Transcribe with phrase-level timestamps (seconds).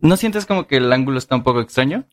[0.00, 2.04] ¿No sientes como que el ángulo está un poco extraño?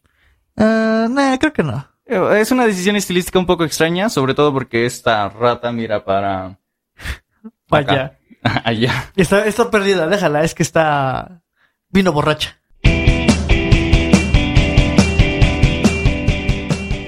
[0.55, 1.87] Uh, nah, creo que no.
[2.05, 6.59] Eh, Es una decisión estilística un poco extraña, sobre todo porque esta rata mira para
[7.67, 8.17] Vaya.
[8.63, 9.11] allá.
[9.15, 11.41] Está, está perdida, déjala, es que está...
[11.89, 12.57] Vino borracha.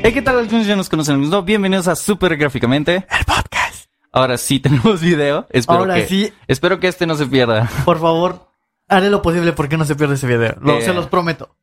[0.03, 0.37] Hey, ¿qué tal?
[0.37, 1.27] Algunos ya nos conocen.
[1.29, 3.07] No, bienvenidos a Super Gráficamente.
[3.09, 3.89] El podcast.
[4.11, 5.47] Ahora sí tenemos video.
[5.49, 7.67] Espero Ahora que, sí, Espero que este no se pierda.
[7.85, 8.47] por favor,
[8.87, 10.55] haré lo posible porque no se pierda ese video.
[10.61, 10.81] Lo- Eh.
[10.81, 11.55] Se los prometo.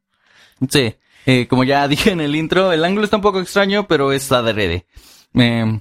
[0.71, 0.95] Sí.
[1.27, 4.31] Eh, como ya dije en el intro, el ángulo está un poco extraño, pero es
[4.33, 4.87] adrede.
[5.35, 5.81] Eh,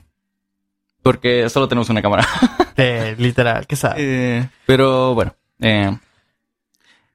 [1.03, 2.27] porque solo tenemos una cámara.
[2.77, 3.95] Eh, literal, ¿qué sabe?
[3.99, 5.35] Eh, pero bueno.
[5.59, 5.95] Eh,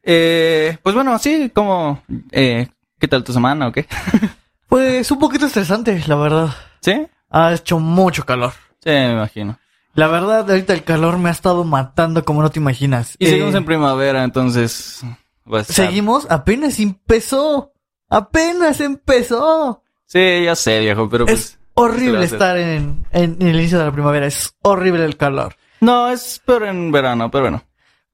[0.03, 2.03] eh, pues bueno, sí, como...
[2.31, 2.69] Eh,
[2.99, 3.87] ¿Qué tal tu semana o qué?
[4.69, 6.55] Pues un poquito estresante, la verdad.
[6.81, 7.07] ¿Sí?
[7.31, 8.53] Ha hecho mucho calor.
[8.83, 9.59] Sí, me imagino.
[9.97, 13.17] La verdad, ahorita el calor me ha estado matando como no te imaginas.
[13.19, 15.03] Y Eh, seguimos en primavera, entonces...
[15.51, 17.73] a Seguimos, apenas empezó.
[18.09, 19.83] Apenas empezó.
[20.05, 21.39] Sí, ya sé, viejo, pero pues...
[21.41, 22.35] es horrible a hacer.
[22.35, 24.27] estar en, en- en el inicio de la primavera.
[24.27, 25.57] Es horrible el calor.
[25.81, 27.63] No, es peor en verano, pero bueno.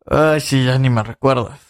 [0.07, 1.61] Ay, sí, ya ni me recuerdas.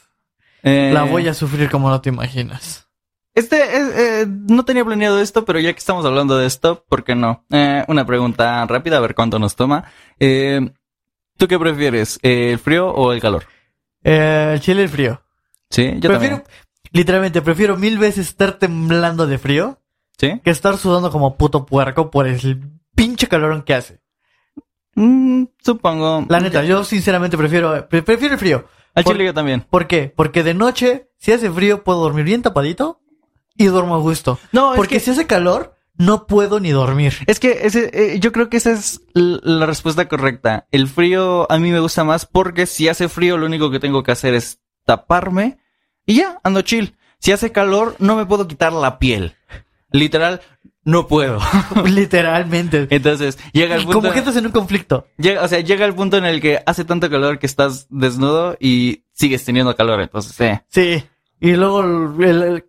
[0.63, 2.87] Eh, La voy a sufrir como no te imaginas.
[3.35, 3.91] Este, eh,
[4.23, 7.45] eh, no tenía planeado esto, pero ya que estamos hablando de esto, ¿por qué no?
[7.51, 9.85] Eh, una pregunta rápida, a ver cuánto nos toma.
[10.21, 10.61] Eh,
[11.39, 13.45] ¿Tú qué prefieres, el frío o el calor?
[14.05, 15.23] Eh, el chile y el frío.
[15.71, 16.57] Sí, yo prefiero, también.
[16.93, 19.79] literalmente, prefiero mil veces estar temblando de frío
[20.19, 20.39] ¿Sí?
[20.45, 24.01] que estar sudando como puto puerco por el pinche calorón que hace.
[24.95, 26.27] Mm, supongo.
[26.29, 28.67] La neta, yo sinceramente prefiero, pre- prefiero el frío.
[28.95, 29.63] Al chile yo también.
[29.71, 30.13] ¿Por qué?
[30.15, 33.01] Porque de noche, si hace frío, puedo dormir bien tapadito
[33.63, 34.39] y duermo a gusto.
[34.53, 37.15] No, Porque es que, si hace calor, no puedo ni dormir.
[37.27, 40.67] es que ese, eh, yo creo que esa es la respuesta correcta.
[40.71, 44.03] El frío a mí me gusta más porque si hace frío lo único que tengo
[44.03, 45.59] que hacer es taparme
[46.07, 46.97] y ya, ando chill.
[47.19, 49.37] Si hace calor no me puedo quitar la piel.
[49.93, 50.41] Literal,
[50.85, 51.39] no puedo.
[51.85, 52.89] Literalmente.
[52.91, 54.01] Entonces, llega el punto.
[54.01, 55.07] como que estás en un conflicto.
[55.19, 58.57] llega, o sea, llega el punto en el que hace tanto calor que estás desnudo
[58.59, 60.01] y sigues teniendo calor.
[60.01, 60.65] Entonces, eh.
[60.69, 61.05] Sí.
[61.43, 61.83] Y luego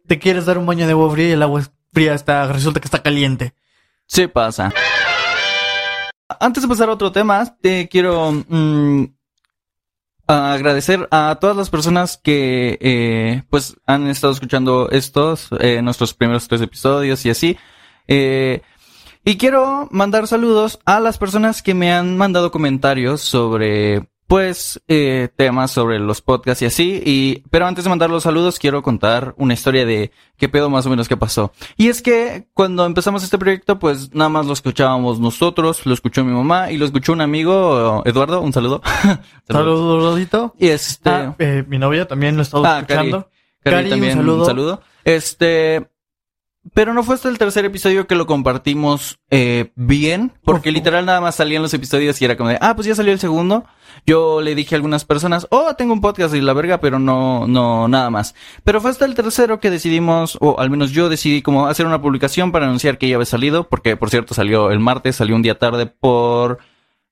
[0.07, 1.61] te quieres dar un baño de agua fría y el agua
[1.93, 3.53] fría está, resulta que está caliente.
[4.07, 4.73] Sí pasa.
[6.39, 9.03] Antes de pasar a otro tema, te quiero mm,
[10.25, 16.47] agradecer a todas las personas que eh, pues han estado escuchando estos, eh, nuestros primeros
[16.47, 17.57] tres episodios y así.
[18.07, 18.63] Eh,
[19.23, 25.29] y quiero mandar saludos a las personas que me han mandado comentarios sobre pues eh,
[25.35, 27.03] temas sobre los podcasts y así.
[27.05, 30.87] Y pero antes de mandar los saludos quiero contar una historia de qué pedo más
[30.87, 31.51] o menos que pasó.
[31.77, 36.25] Y es que cuando empezamos este proyecto, pues nada más lo escuchábamos nosotros, lo escuchó
[36.25, 38.81] mi mamá y lo escuchó un amigo, Eduardo, un saludo.
[39.47, 40.55] Saludos, Rodito.
[40.57, 41.11] Y este...
[41.11, 43.09] Ah, eh, mi novia también lo ha estado Ah, Cari.
[43.09, 43.29] escuchando.
[43.63, 44.39] Cari, Cari, un también saludo.
[44.39, 44.81] un saludo.
[45.03, 45.92] Este...
[46.73, 50.75] Pero no fue hasta el tercer episodio que lo compartimos eh, bien, porque Uf.
[50.75, 53.19] literal nada más salían los episodios y era como de, ah, pues ya salió el
[53.19, 53.65] segundo.
[54.05, 57.47] Yo le dije a algunas personas, oh, tengo un podcast y la verga, pero no,
[57.47, 58.33] no, nada más.
[58.63, 62.01] Pero fue hasta el tercero que decidimos, o al menos yo decidí como hacer una
[62.01, 65.41] publicación para anunciar que ya había salido, porque por cierto salió el martes, salió un
[65.41, 66.59] día tarde por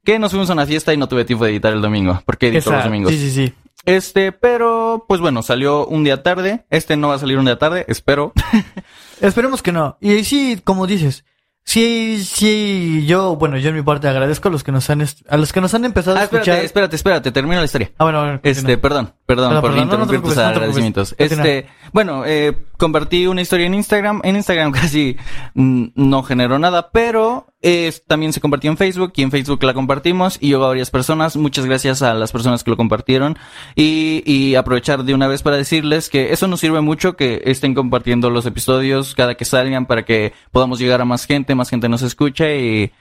[0.03, 2.47] que nos fuimos a una fiesta y no tuve tiempo de editar el domingo, porque
[2.47, 3.11] edito los domingos.
[3.11, 3.53] Sí, sí, sí.
[3.85, 6.65] Este, pero, pues bueno, salió un día tarde.
[6.69, 8.31] Este no va a salir un día tarde, espero.
[9.21, 9.97] Esperemos que no.
[10.01, 11.23] Y sí, como dices,
[11.63, 15.37] sí, sí, yo, bueno, yo en mi parte agradezco a los que nos han, a
[15.37, 16.41] los que nos han empezado a Ah, escuchar.
[16.59, 17.91] espérate, espérate, espérate, termina la historia.
[17.97, 20.37] Ah, bueno, bueno, Este, perdón, perdón Perdón, por perdón, no, no te interrumpir tus preocupes,
[20.37, 21.15] no te agradecimientos.
[21.17, 24.21] Este, bueno, eh, compartí una historia en Instagram.
[24.23, 25.15] En Instagram casi
[25.53, 29.73] mm, no generó nada, pero eh, también se compartió en Facebook y en Facebook la
[29.73, 31.37] compartimos y llegó a varias personas.
[31.37, 33.37] Muchas gracias a las personas que lo compartieron
[33.75, 37.75] y, y aprovechar de una vez para decirles que eso nos sirve mucho que estén
[37.75, 41.87] compartiendo los episodios cada que salgan para que podamos llegar a más gente, más gente
[41.87, 42.91] nos escuche y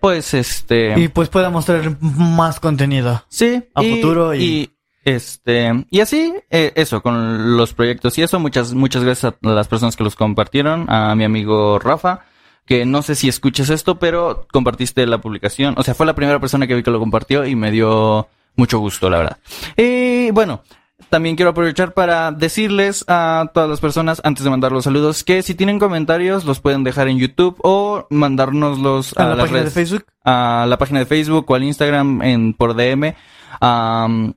[0.00, 0.98] pues este...
[0.98, 3.24] Y pues pueda mostrar más contenido.
[3.28, 4.70] Sí, a futuro y-
[5.04, 9.68] este y así eh, eso con los proyectos y eso muchas muchas gracias a las
[9.68, 12.24] personas que los compartieron a mi amigo Rafa
[12.66, 16.40] que no sé si escuches esto pero compartiste la publicación o sea fue la primera
[16.40, 19.38] persona que vi que lo compartió y me dio mucho gusto la verdad
[19.76, 20.62] y bueno
[21.10, 25.42] también quiero aprovechar para decirles a todas las personas, antes de mandar los saludos, que
[25.42, 29.58] si tienen comentarios los pueden dejar en YouTube o mandárnoslos A, a, la las página
[29.60, 30.06] redes de Facebook.
[30.24, 33.14] a la página de Facebook o al Instagram en por DM.
[33.60, 34.34] am,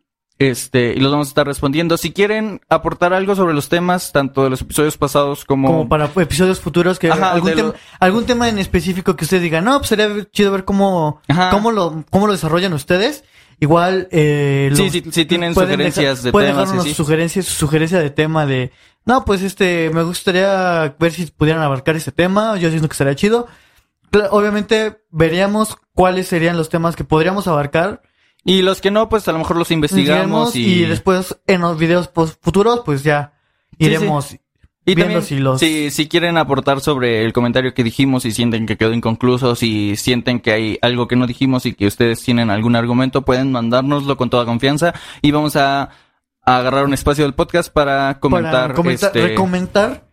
[0.50, 1.98] este, y los vamos a estar respondiendo.
[1.98, 6.06] Si quieren aportar algo sobre los temas, tanto de los episodios pasados como, Como para
[6.16, 9.78] episodios futuros que Ajá, algún, tema, lo- algún tema en específico que usted diga, no,
[9.80, 11.50] pues sería chido ver cómo, Ajá.
[11.52, 13.24] cómo lo, cómo lo desarrollan ustedes.
[13.60, 16.94] Igual, eh, Sí, los- sí, sí tienen sugerencias dejar- de temas dejarnos así.
[16.96, 18.72] sugerencias, su sugerencia de tema de,
[19.06, 23.16] no, pues este, me gustaría ver si pudieran abarcar este tema, yo siento que estaría
[23.16, 23.48] chido.
[24.32, 28.02] Obviamente veríamos cuáles serían los temas que podríamos abarcar
[28.44, 30.82] Y los que no, pues a lo mejor los investigamos y...
[30.84, 32.10] y después en los videos
[32.42, 33.34] futuros pues ya
[33.80, 37.84] Sí, iremos Y viendo también, si los- si, si quieren aportar sobre el comentario que
[37.84, 41.74] dijimos y sienten que quedó inconcluso, si sienten que hay algo que no dijimos y
[41.74, 45.90] que ustedes tienen algún argumento, pueden mandárnoslo con toda confianza y vamos a,
[46.44, 48.54] a agarrar un espacio del podcast para comentar.
[48.70, 50.08] para comentar, este, recomendar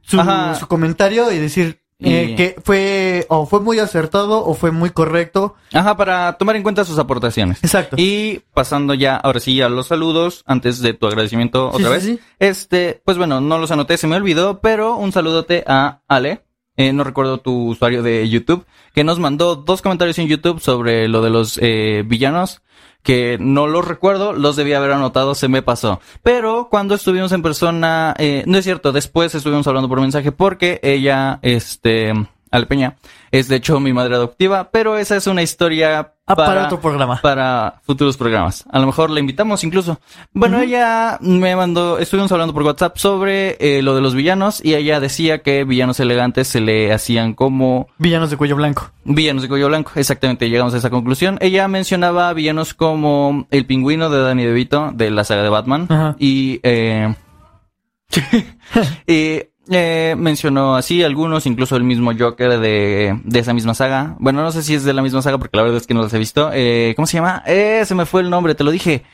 [0.00, 0.18] su,
[0.58, 4.90] su comentario y decir eh, Y- que fue o fue muy acertado o fue muy
[4.90, 5.54] correcto.
[5.72, 7.62] Ajá, para tomar en cuenta sus aportaciones.
[7.62, 7.96] Exacto.
[7.98, 12.02] Y pasando ya, ahora sí, a los saludos, antes de tu agradecimiento otra sí, vez.
[12.04, 12.18] sí.
[12.38, 16.42] Este, pues bueno, no los anoté, se me olvidó, pero un saludote a Ale.
[16.76, 21.06] eh, no recuerdo tu usuario de YouTube, que nos mandó dos comentarios en YouTube sobre
[21.06, 22.62] lo de los eh, villanos,
[23.04, 26.00] que no los recuerdo, los debía haber anotado, se me pasó.
[26.22, 30.80] Pero cuando estuvimos en persona, eh, no es cierto, después estuvimos hablando por mensaje porque
[30.82, 32.14] ella, este,
[32.54, 32.96] Ale Peña,
[33.30, 37.20] es de hecho mi madre adoptiva, pero esa es una historia Ah, para, otro programa.
[37.20, 38.64] para futuros programas.
[38.70, 40.00] A lo mejor la invitamos incluso.
[40.32, 44.74] Bueno, ella me mandó, estuvimos hablando por WhatsApp sobre eh, lo de los villanos y
[44.74, 48.90] ella decía que villanos elegantes se le hacían como Villanos de cuello blanco.
[49.04, 49.92] villanos de cuello blanco.
[49.96, 51.36] Exactamente, llegamos a esa conclusión.
[51.42, 56.16] Ella mencionaba villanos como el pingüino de Danny DeVito de la saga de Batman Ajá.
[56.18, 57.14] y eh,
[59.06, 64.16] y eh, mencionó así algunos, incluso el mismo Joker de, de esa misma saga.
[64.18, 66.02] Bueno, no sé si es de la misma saga porque la verdad es que no
[66.02, 66.50] los he visto.
[66.52, 67.42] Eh, ¿Cómo se llama?
[67.46, 69.04] Eh, se me fue el nombre, te lo dije.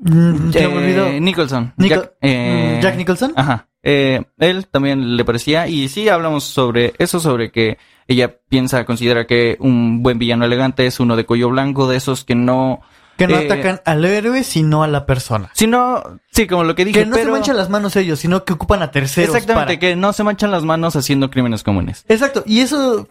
[0.00, 1.06] Mm, se me olvidó.
[1.06, 1.72] Eh, Nicholson.
[1.76, 3.32] Nico- Jack, eh, mm, Jack Nicholson.
[3.36, 3.68] Ajá.
[3.82, 5.68] Eh, él también le parecía.
[5.68, 7.78] Y sí, hablamos sobre eso, sobre que
[8.08, 12.24] ella piensa, considera que un buen villano elegante es uno de cuello blanco, de esos
[12.24, 12.80] que no...
[13.16, 15.50] que no eh, atacan al héroe, sino a la persona.
[15.54, 17.26] Sino, sí, como lo que dije, Que no pero...
[17.26, 19.34] se manchan las manos ellos, sino que ocupan a terceros.
[19.34, 22.04] Exactamente, para- que no se manchan las manos haciendo crímenes comunes.
[22.08, 22.42] Exacto.
[22.46, 23.08] Y eso,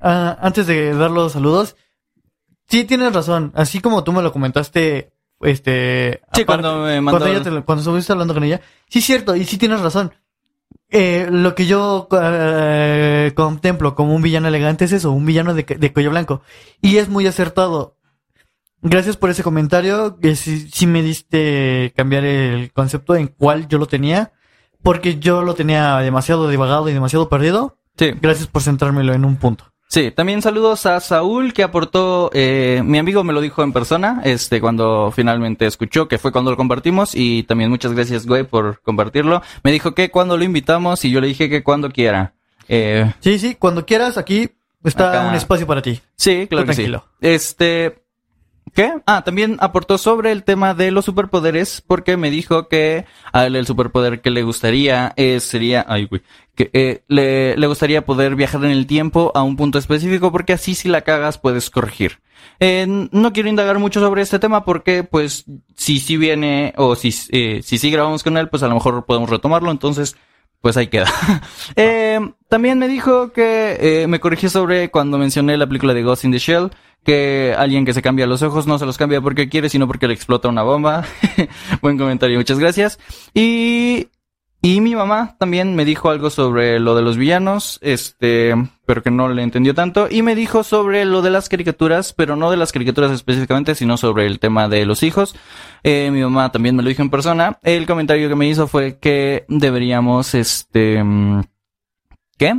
[0.00, 1.76] ah, antes de dar los saludos,
[2.68, 3.52] sí tienes razón.
[3.54, 6.20] Así como tú me lo comentaste, este...
[6.32, 7.18] Sí, aparte- cuando me mandó...
[7.20, 8.60] cuando, ella te cuando estuviste hablando con ella.
[8.88, 10.12] Sí, es cierto, y sí tienes razón.
[10.90, 15.64] Eh, lo que yo eh, contemplo como un villano elegante es eso, un villano de,
[15.64, 16.42] de cuello blanco.
[16.80, 17.96] Y es muy acertado.
[18.86, 23.78] Gracias por ese comentario, que sí, sí me diste cambiar el concepto en cual yo
[23.78, 24.32] lo tenía,
[24.82, 27.78] porque yo lo tenía demasiado divagado y demasiado perdido.
[27.96, 29.64] Sí, Gracias por centrármelo en un punto.
[29.88, 30.10] sí.
[30.10, 34.60] También saludos a Saúl que aportó, eh, mi amigo me lo dijo en persona, este,
[34.60, 39.40] cuando finalmente escuchó, que fue cuando lo compartimos, y también muchas gracias, güey, por compartirlo.
[39.62, 42.34] Me dijo que cuando lo invitamos y yo le dije que cuando quiera.
[42.68, 44.50] Eh, Sí, sí, cuando quieras, aquí
[44.82, 45.28] está Acá.
[45.28, 46.00] un espacio para ti.
[46.16, 46.82] sí, claro que sí.
[46.82, 47.06] tranquilo.
[47.20, 48.03] Este,
[48.74, 48.92] ¿Qué?
[49.06, 53.54] Ah, también aportó sobre el tema de los superpoderes porque me dijo que a él
[53.54, 56.22] el superpoder que le gustaría eh, sería, ay güey,
[56.56, 60.54] que eh, le, le gustaría poder viajar en el tiempo a un punto específico porque
[60.54, 62.18] así si la cagas puedes corregir.
[62.58, 65.44] Eh, no quiero indagar mucho sobre este tema porque pues
[65.76, 69.04] si sí viene o si, eh, si sí grabamos con él pues a lo mejor
[69.06, 70.16] podemos retomarlo entonces
[70.60, 71.06] pues ahí queda.
[72.48, 76.38] También me dijo que me corrigió sobre cuando mencioné la película de Ghost in the
[76.38, 76.70] Shell,
[77.04, 80.08] que alguien que se cambia los ojos no se los cambia porque quiere, sino porque
[80.08, 81.04] le explota una bomba.
[81.82, 82.98] Buen comentario, muchas gracias.
[83.34, 84.08] Y,
[84.62, 88.54] y mi mamá también me dijo algo sobre lo de los villanos, este,
[88.86, 90.08] pero que no le entendió tanto.
[90.10, 93.96] Y me dijo sobre lo de las caricaturas, pero no de las caricaturas específicamente, sino
[93.98, 95.36] sobre el tema de los hijos.
[95.82, 97.58] Eh, mi mamá también me lo dijo en persona.
[97.62, 101.42] El comentario que me hizo fue que deberíamos, este, mm,
[102.38, 102.54] ¿qué?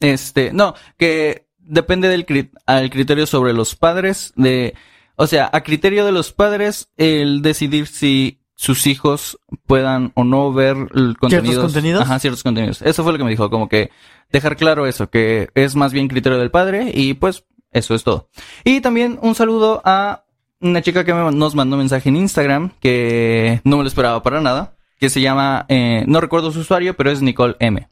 [0.00, 4.74] Este, no, que depende del cri- al criterio sobre los padres de,
[5.16, 10.52] o sea, a criterio de los padres el decidir si sus hijos puedan o no
[10.52, 11.62] ver el contenidos.
[11.64, 12.02] contenidos?
[12.02, 12.80] Ajá, ciertos contenidos.
[12.82, 13.90] Eso fue lo que me dijo, como que
[14.32, 18.30] dejar claro eso, que es más bien criterio del padre y pues eso es todo.
[18.64, 20.24] Y también un saludo a
[20.60, 24.22] una chica que me- nos mandó un mensaje en Instagram que no me lo esperaba
[24.22, 27.86] para nada, que se llama, eh, no recuerdo su usuario, pero es Nicole M.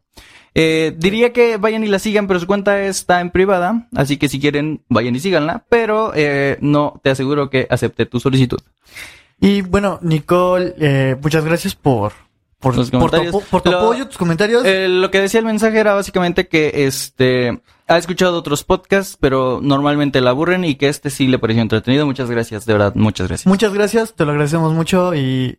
[0.54, 4.28] Eh, diría que vayan y la sigan, pero su cuenta está en privada, así que
[4.28, 8.60] si quieren, vayan y síganla, pero eh, no te aseguro que acepte tu solicitud.
[9.40, 12.12] Y bueno, Nicole, eh, muchas gracias por,
[12.60, 14.64] por, Los por tu, por tu Lo- apoyo, tus comentarios.
[14.64, 19.58] Eh, lo que decía el mensaje era básicamente que este ha escuchado otros podcasts, pero
[19.60, 22.06] normalmente la aburren y que este sí le pareció entretenido.
[22.06, 23.46] Muchas gracias, de verdad, muchas gracias.
[23.48, 25.58] Muchas gracias, te lo agradecemos mucho y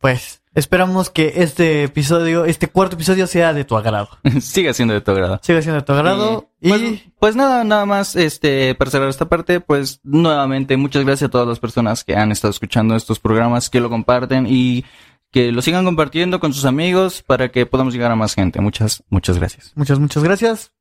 [0.00, 4.08] pues Esperamos que este episodio, este cuarto episodio sea de tu agrado.
[4.40, 5.38] Sigue siendo de tu agrado.
[5.42, 6.50] Siga siendo de tu agrado.
[6.60, 11.04] Y, Y, pues, pues nada, nada más, este, para cerrar esta parte, pues nuevamente muchas
[11.04, 14.84] gracias a todas las personas que han estado escuchando estos programas, que lo comparten y
[15.30, 18.60] que lo sigan compartiendo con sus amigos para que podamos llegar a más gente.
[18.60, 19.70] Muchas, muchas gracias.
[19.76, 20.72] muchas, muchas gracias.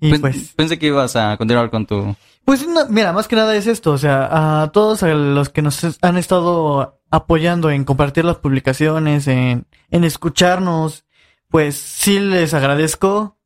[0.00, 2.16] Y Pen- pues, Pensé que ibas a continuar con tu...
[2.44, 5.62] pues no, mira, más que nada es esto, o sea, a todos a los que
[5.62, 11.04] nos han estado apoyando en compartir las publicaciones, en, en escucharnos,
[11.48, 13.36] pues sí les agradezco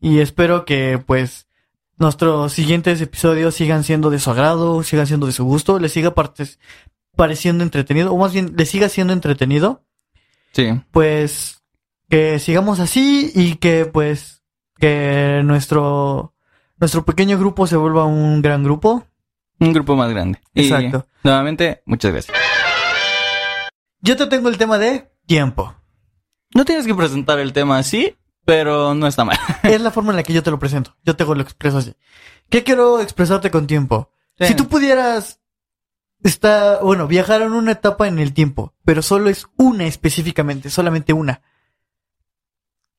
[0.00, 1.46] y espero que pues
[1.96, 6.14] nuestros siguientes episodios sigan siendo de su agrado, sigan siendo de su gusto, les siga
[6.14, 6.60] partes,
[7.16, 9.82] pareciendo entretenido, o más bien les siga siendo entretenido,
[10.52, 10.80] Sí.
[10.92, 11.62] pues
[12.08, 14.42] que sigamos así y que pues
[14.78, 16.34] que nuestro
[16.78, 19.04] nuestro pequeño grupo se vuelva un gran grupo.
[19.58, 20.38] Un grupo más grande.
[20.54, 21.06] Y, Exacto.
[21.24, 22.36] nuevamente, muchas gracias.
[24.00, 25.74] Yo te tengo el tema de tiempo.
[26.54, 29.38] No tienes que presentar el tema así, pero no está mal.
[29.62, 30.96] Es la forma en la que yo te lo presento.
[31.04, 31.94] Yo te lo expreso así.
[32.48, 34.10] ¿Qué quiero expresarte con tiempo?
[34.38, 34.46] Sí.
[34.46, 35.40] Si tú pudieras
[36.22, 41.12] está bueno, viajar en una etapa en el tiempo, pero solo es una específicamente, solamente
[41.12, 41.42] una.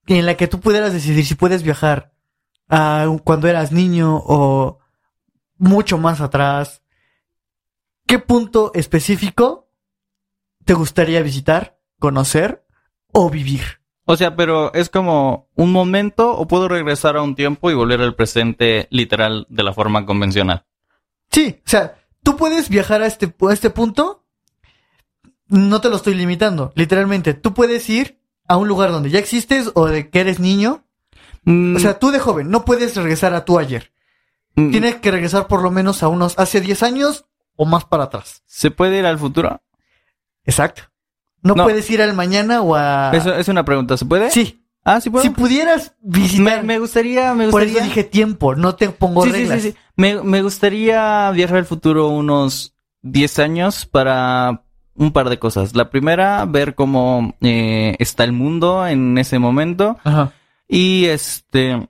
[0.08, 2.14] En la que tú pudieras decidir si puedes viajar
[2.68, 4.80] a cuando eras niño o
[5.58, 6.82] mucho más atrás.
[8.08, 9.69] ¿Qué punto específico
[10.70, 12.64] te gustaría visitar, conocer
[13.12, 13.82] o vivir?
[14.06, 18.02] O sea, pero es como un momento o puedo regresar a un tiempo y volver
[18.02, 20.68] al presente literal de la forma convencional.
[21.32, 24.28] Sí, o sea, tú puedes viajar a este, a este punto.
[25.48, 26.72] No te lo estoy limitando.
[26.76, 30.86] Literalmente, tú puedes ir a un lugar donde ya existes o de que eres niño.
[31.46, 33.92] Mm, O sea, tú de joven, no puedes regresar a tu ayer.
[34.54, 38.04] mm, Tienes que regresar por lo menos a unos hace 10 años o más para
[38.04, 38.44] atrás.
[38.46, 39.64] ¿Se puede ir al futuro?
[40.50, 40.84] Exacto.
[41.42, 41.64] No, No.
[41.64, 43.12] puedes ir al mañana o a...
[43.14, 44.30] Eso es una pregunta, ¿se puede?
[44.32, 44.66] Sí.
[44.84, 45.24] Ah, sí puedo.
[45.24, 46.62] Si pudieras visitar...
[46.62, 47.78] me, me gustaría, me por gustaría.
[47.80, 49.62] eso dije tiempo, no te pongo sí, sí, reglas.
[49.62, 49.78] sí, sí.
[49.96, 54.64] Me, me gustaría viajar al futuro unos 10 años para
[54.96, 55.76] un par de cosas.
[55.76, 59.98] La primera, ver cómo eh, está el mundo en ese momento.
[60.04, 60.34] Ajá.
[60.68, 61.88] Y este,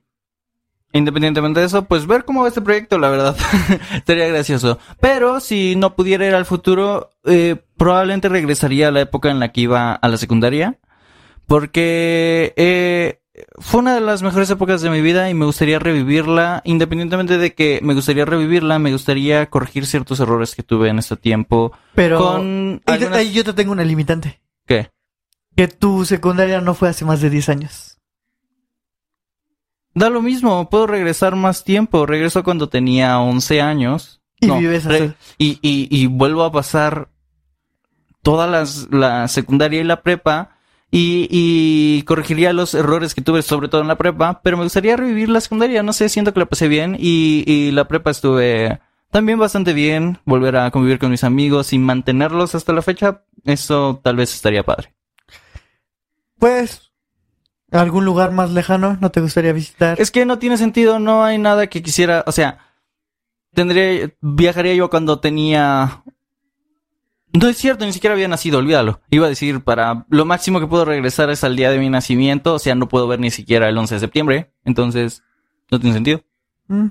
[0.93, 3.35] independientemente de eso, pues ver cómo va este proyecto, la verdad,
[4.07, 4.79] sería gracioso.
[4.99, 9.51] Pero si no pudiera ir al futuro, eh, probablemente regresaría a la época en la
[9.51, 10.77] que iba a la secundaria.
[11.49, 13.21] Porque eh,
[13.57, 16.61] fue una de las mejores épocas de mi vida y me gustaría revivirla.
[16.63, 21.15] Independientemente de que me gustaría revivirla, me gustaría corregir ciertos errores que tuve en este
[21.17, 21.71] tiempo.
[21.95, 22.19] Pero...
[22.19, 24.41] Con ahí- algunas- ahí yo te tengo una limitante.
[24.67, 24.91] ¿Qué?
[25.55, 27.98] Que tu secundaria no fue hace más de 10 años.
[29.93, 32.05] Da lo mismo, puedo regresar más tiempo.
[32.05, 34.21] Regreso cuando tenía 11 años.
[34.39, 35.13] Y No, vives así.
[35.37, 37.09] y, y, y vuelvo a pasar
[38.21, 40.57] todas las, la secundaria y la prepa
[40.91, 44.95] y, y corregiría los errores que tuve, sobre todo en la prepa, pero me gustaría
[44.97, 48.79] revivir la secundaria, no sé, siento que la pasé bien y, y la prepa estuve
[49.11, 53.99] también bastante bien, volver a convivir con mis amigos y mantenerlos hasta la fecha, eso
[54.03, 54.93] tal vez estaría padre.
[56.37, 56.88] Pues,
[57.71, 59.99] ¿algún lugar más lejano no te gustaría visitar?
[59.99, 62.59] Es que no tiene sentido, no hay nada que quisiera, o sea,
[63.53, 66.03] tendría, viajaría yo cuando tenía...
[67.31, 69.01] No es cierto, ni siquiera había nacido, olvídalo.
[69.11, 72.55] Iba a decir, para lo máximo que puedo regresar es al día de mi nacimiento,
[72.55, 75.23] o sea, no puedo ver ni siquiera el 11 de septiembre, entonces
[75.69, 76.23] no tiene sentido.
[76.67, 76.87] Mm,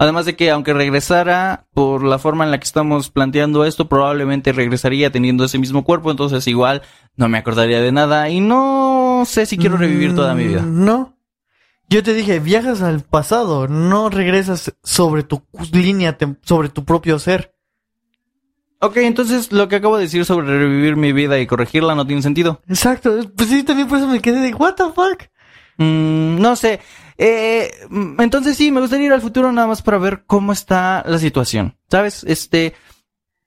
[0.00, 4.50] Además de que aunque regresara por la forma en la que estamos planteando esto, probablemente
[4.50, 6.80] regresaría teniendo ese mismo cuerpo, entonces igual
[7.16, 10.62] no me acordaría de nada y no sé si quiero revivir toda mi vida.
[10.62, 11.16] mm, No.
[11.88, 17.52] Yo te dije, viajas al pasado, no regresas sobre tu línea, sobre tu propio ser.
[18.78, 22.22] Ok, entonces lo que acabo de decir sobre revivir mi vida y corregirla no tiene
[22.22, 22.62] sentido.
[22.68, 23.18] Exacto.
[23.36, 25.24] Pues sí, también por eso me quedé de, what the fuck?
[25.78, 26.80] Mm, no sé.
[27.18, 31.04] Eh, mm, entonces sí, me gustaría ir al futuro nada más para ver cómo está
[31.06, 31.76] la situación.
[31.90, 32.24] ¿Sabes?
[32.24, 32.72] Este,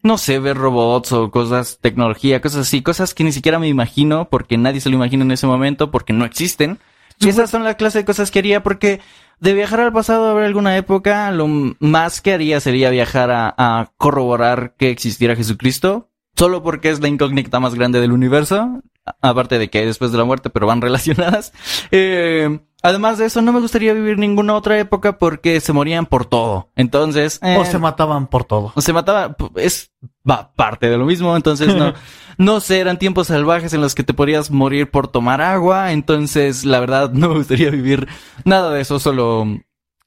[0.04, 4.28] no sé, ver robots o cosas, tecnología, cosas así, cosas que ni siquiera me imagino
[4.30, 6.78] porque nadie se lo imagina en ese momento porque no existen.
[7.20, 9.00] Y esas son la clase de cosas que haría porque
[9.40, 13.92] de viajar al pasado a ver alguna época, lo más que haría sería viajar a,
[13.98, 18.82] corroborar que existiera Jesucristo, solo porque es la incógnita más grande del universo,
[19.22, 21.54] aparte de que después de la muerte, pero van relacionadas.
[21.92, 26.26] Eh, además de eso, no me gustaría vivir ninguna otra época porque se morían por
[26.26, 26.70] todo.
[26.76, 28.72] Entonces, eh, O se mataban por todo.
[28.76, 29.92] o se mataba, p- es
[30.30, 31.94] va, parte de lo mismo, entonces no,
[32.38, 36.64] no sé, eran tiempos salvajes en los que te podías morir por tomar agua, entonces
[36.66, 38.08] la verdad no me gustaría vivir
[38.46, 39.46] nada de eso, solo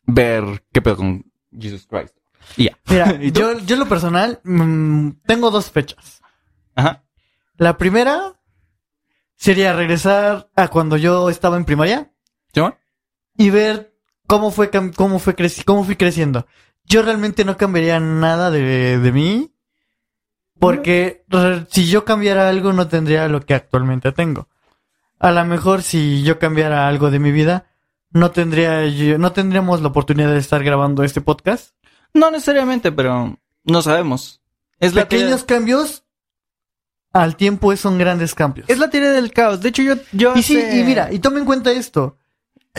[0.06, 1.24] ver qué pedo con
[1.58, 2.14] Jesus Christ.
[2.56, 2.78] Y ya.
[2.88, 6.22] Mira, yo, yo en lo personal, mm, tengo dos fechas.
[6.76, 7.02] Ajá.
[7.56, 8.34] La primera
[9.36, 12.12] sería regresar a cuando yo estaba en primaria
[12.56, 12.74] ¿Sí?
[13.38, 13.92] y ver
[14.26, 16.46] cómo fue cómo fue creci- cómo fui creciendo.
[16.84, 19.52] Yo realmente no cambiaría nada de, de mí
[20.58, 21.24] porque
[21.70, 24.48] si yo cambiara algo no tendría lo que actualmente tengo.
[25.18, 27.66] A lo mejor si yo cambiara algo de mi vida
[28.10, 31.72] no tendría yo- no tendríamos la oportunidad de estar grabando este podcast.
[32.14, 34.40] No necesariamente, pero no sabemos.
[34.80, 36.04] Es Pequeños cambios
[37.12, 38.68] al tiempo son grandes cambios.
[38.68, 39.60] es la teoría del caos.
[39.60, 39.94] De hecho, yo...
[40.12, 42.16] yo Y sí, y mira, y toma en cuenta esto.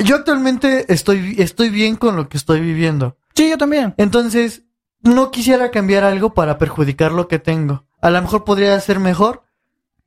[0.03, 3.17] Yo actualmente estoy, estoy bien con lo que estoy viviendo.
[3.35, 3.93] Sí, yo también.
[3.97, 4.63] Entonces,
[5.01, 7.85] no quisiera cambiar algo para perjudicar lo que tengo.
[8.01, 9.43] A lo mejor podría ser mejor,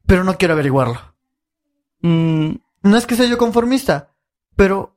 [0.07, 1.01] pero no quiero averiguarlo.
[2.03, 4.11] Mm, No es que sea yo conformista,
[4.57, 4.97] pero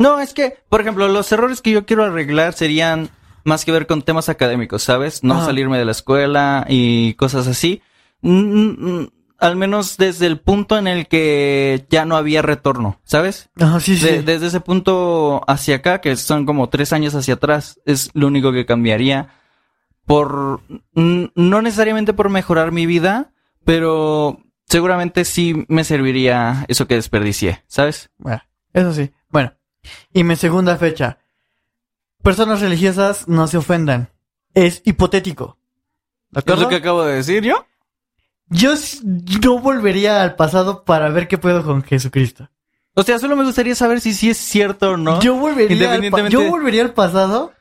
[0.00, 3.10] No, es que, por ejemplo, los errores que yo quiero arreglar serían
[3.44, 5.24] más que ver con temas académicos, ¿sabes?
[5.24, 5.46] No Ajá.
[5.46, 7.82] salirme de la escuela y cosas así.
[8.22, 13.50] Mm, mm, al menos desde el punto en el que ya no había retorno, ¿sabes?
[13.60, 14.04] Ajá, sí, sí.
[14.06, 18.26] De- desde ese punto hacia acá, que son como tres años hacia atrás, es lo
[18.26, 19.30] único que cambiaría.
[20.06, 20.62] Por,
[20.94, 23.32] n- no necesariamente por mejorar mi vida,
[23.64, 28.10] pero seguramente sí me serviría eso que desperdicié, ¿sabes?
[28.16, 28.42] Bueno,
[28.72, 29.10] eso sí.
[29.28, 29.52] Bueno,
[30.12, 31.18] y mi segunda fecha.
[32.22, 34.08] Personas religiosas no se ofendan.
[34.54, 35.58] Es hipotético.
[36.30, 36.68] ¿De ¿Es lo acuerdo?
[36.70, 37.66] que acabo de decir yo?
[38.50, 38.74] Yo
[39.44, 42.48] no volvería al pasado para ver qué puedo con Jesucristo.
[42.94, 45.20] O sea, solo me gustaría saber si sí es cierto o no.
[45.20, 47.52] Yo volvería, al yo volvería al pasado,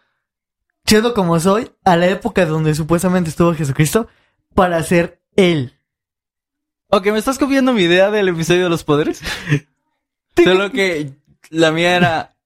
[0.86, 4.08] siendo como soy, a la época donde supuestamente estuvo Jesucristo,
[4.56, 5.74] para ser él.
[6.90, 9.22] Ok, ¿me estás copiando mi idea del episodio de los poderes?
[10.44, 11.12] Solo que
[11.50, 12.38] la mía era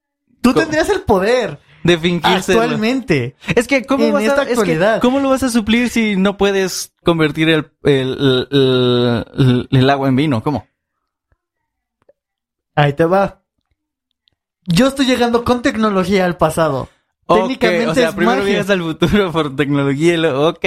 [0.42, 0.62] Tú ¿Cómo?
[0.62, 2.52] tendrías el poder de fingirse.
[2.54, 3.36] actualmente.
[3.56, 5.02] Es que, ¿cómo En vas esta a, es que, actualidad.
[5.02, 10.16] ¿cómo lo vas a suplir si no puedes convertir el, el, el, el- agua en
[10.16, 10.44] vino?
[10.44, 10.68] ¿Cómo?
[12.76, 13.42] Ahí te va.
[14.66, 16.90] Yo estoy llegando con tecnología al pasado.
[17.28, 18.62] Técnicamente o sea, es primero magia.
[18.68, 20.66] al futuro por tecnología y luego, ok.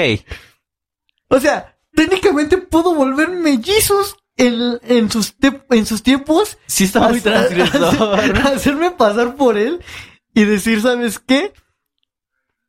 [1.28, 5.34] O sea, técnicamente puedo volverme Jesus en, en, sus,
[5.70, 6.58] en sus tiempos.
[6.66, 7.84] Sí está muy transgresor.
[8.18, 9.80] hacer- hacerme pasar por él
[10.34, 11.52] y decir, ¿sabes qué?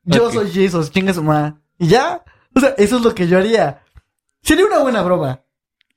[0.04, 1.54] Yo soy Jesus, chinga su madre.
[1.80, 2.24] Y ya.
[2.54, 3.82] O sea, eso es lo que yo haría.
[4.44, 5.42] Sería una buena broma.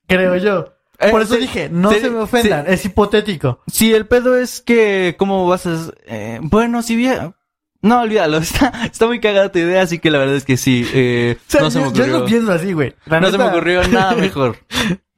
[0.06, 0.74] Creo yo.
[0.98, 3.60] Por Eh, eso sí, dije, no se me ofendan, es hipotético.
[3.70, 5.76] Si el pedo es que, ¿cómo vas a...?
[6.06, 7.34] eh, bueno, si bien...
[7.80, 10.84] No, olvídalo, está, está muy cagada tu idea, así que la verdad es que sí.
[10.92, 12.18] eh, O sea, no se me yo ocurrió.
[12.18, 12.96] lo pienso así, güey.
[13.06, 14.56] No se me ocurrió nada mejor.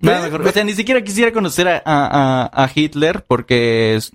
[0.01, 0.43] Nada mejor.
[0.47, 4.13] O sea, ni siquiera quisiera conocer a, a, a- a Hitler porque es-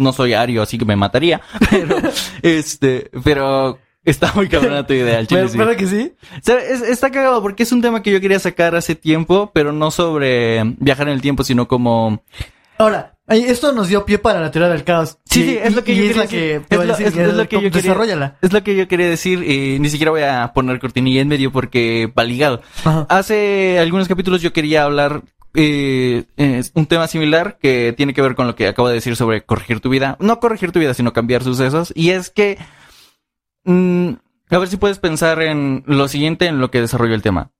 [0.00, 1.40] no soy ario, así que me mataría.
[1.70, 1.96] Pero,
[2.42, 5.58] este, pero está muy cabrona tu idea, al chile, sí.
[5.58, 6.12] ¿Verdad que sí?
[6.32, 9.50] O sea, es- está cagado porque es un tema que yo quería sacar hace tiempo,
[9.54, 12.22] pero no sobre viajar en el tiempo, sino como...
[12.78, 15.18] Ahora, esto nos dio pie para la teoría del caos.
[15.26, 16.62] Sí, sí, es lo que yo quería decir.
[16.70, 18.36] Es lo- que yo quería-.
[18.40, 21.52] Es lo que yo quería decir y ni siquiera voy a poner cortinilla en medio
[21.52, 22.62] porque va ligado.
[22.84, 23.06] Ajá.
[23.10, 25.22] Hace algunos capítulos yo quería hablar
[25.54, 29.16] eh, es un tema similar que tiene que ver con lo que acabo de decir
[29.16, 30.16] sobre corregir tu vida.
[30.20, 31.92] No corregir tu vida, sino cambiar sucesos.
[31.94, 32.58] Y es que...
[33.64, 34.12] mm,
[34.50, 37.52] a ver si puedes pensar en lo siguiente en lo que desarrolló el tema.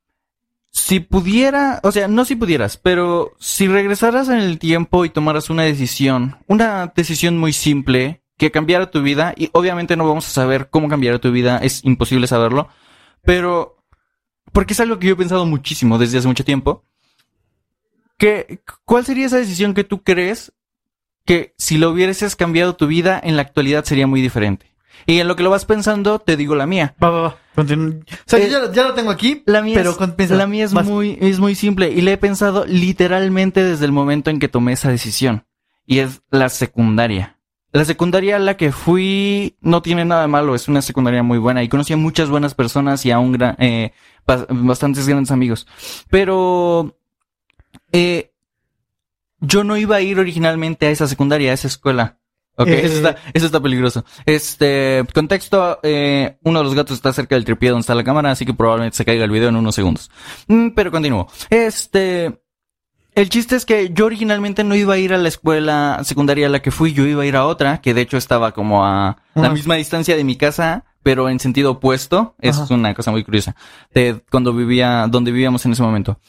[0.72, 5.50] Si pudiera, o sea, no si pudieras, pero si regresaras en el tiempo y tomaras
[5.50, 10.30] una decisión, una decisión muy simple que cambiara tu vida, y obviamente no vamos a
[10.30, 12.68] saber cómo cambiará tu vida, es imposible saberlo,
[13.22, 13.84] pero
[14.52, 16.84] porque es algo que yo he pensado muchísimo desde hace mucho tiempo,
[18.20, 20.52] que, ¿cuál sería esa decisión que tú crees
[21.24, 24.66] que si lo hubieses cambiado tu vida en la actualidad sería muy diferente?
[25.06, 26.94] Y en lo que lo vas pensando, te digo la mía.
[27.02, 27.38] Va, va, va.
[27.54, 27.94] Continúa.
[27.96, 30.34] O sea, Eh, yo ya, ya lo tengo aquí, La mía, pero es, con- piensa,
[30.36, 30.86] la mía es vas.
[30.86, 34.72] muy, es muy simple y le he pensado literalmente desde el momento en que tomé
[34.74, 35.46] esa decisión.
[35.86, 37.38] Y es la secundaria.
[37.72, 41.38] La secundaria a la que fui no tiene nada de malo, es una secundaria muy
[41.38, 43.92] buena y conocí a muchas buenas personas y a un gran, eh,
[44.26, 45.66] bas- bastantes grandes amigos.
[46.10, 46.96] Pero,
[47.92, 48.32] eh,
[49.40, 52.18] yo no iba a ir originalmente a esa secundaria, a esa escuela.
[52.56, 54.04] Ok, Eh, eso está, eso está peligroso.
[54.26, 58.30] Este, contexto, eh, uno de los gatos está cerca del tripié donde está la cámara,
[58.30, 60.10] así que probablemente se caiga el video en unos segundos.
[60.46, 61.28] Mm, pero continúo.
[61.48, 62.38] Este,
[63.14, 66.50] el chiste es que yo originalmente no iba a ir a la escuela secundaria a
[66.50, 69.16] la que fui, yo iba a ir a otra, que de hecho estaba como a
[69.34, 72.34] la misma distancia de mi casa, pero en sentido opuesto.
[72.40, 73.56] Es una cosa muy curiosa.
[73.92, 76.20] De cuando vivía, donde vivíamos en ese momento.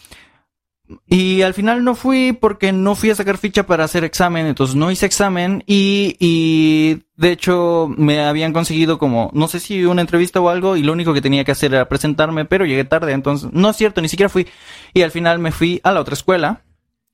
[1.08, 4.76] Y al final no fui porque no fui a sacar ficha para hacer examen, entonces
[4.76, 10.02] no hice examen y, y de hecho me habían conseguido como, no sé si una
[10.02, 13.14] entrevista o algo y lo único que tenía que hacer era presentarme, pero llegué tarde,
[13.14, 14.48] entonces no es cierto, ni siquiera fui.
[14.94, 16.64] Y al final me fui a la otra escuela.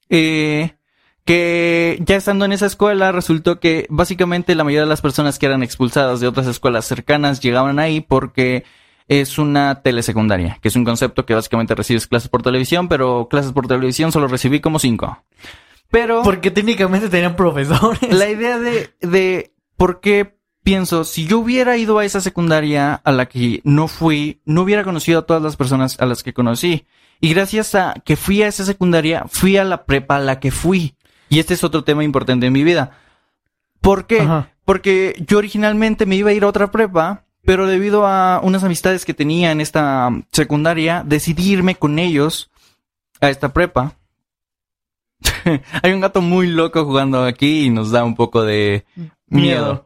[0.10, 0.78] Eh,
[1.28, 5.46] que ya estando en esa escuela resultó que básicamente la mayoría de las personas que
[5.46, 8.63] eran expulsadas de otras escuelas cercanas llegaban ahí porque
[9.08, 13.54] es una telesecundaria, que es un concepto que básicamente recibes clases por televisión, pero clases
[13.54, 15.24] por televisión solo recibí como cinco.
[15.89, 16.24] Pero...
[16.24, 18.02] Porque técnicamente tenían profesores.
[18.13, 23.12] La idea de, de por qué pienso, si yo hubiera ido a esa secundaria a
[23.13, 26.86] la que no fui, no hubiera conocido a todas las personas a las que conocí.
[27.22, 30.52] Y gracias a que fui a esa secundaria, fui a la prepa a la que
[30.52, 30.96] fui.
[31.30, 32.91] Y este es otro tema importante en mi vida.
[33.80, 34.28] ¿Por qué?
[34.65, 39.06] Porque yo originalmente me iba a ir a otra prepa, pero debido a unas amistades
[39.06, 42.52] que tenía en esta secundaria, decidí irme con ellos
[43.22, 43.96] a esta prepa.
[45.82, 48.84] Hay un gato muy loco jugando aquí y nos da un poco de
[49.28, 49.86] miedo.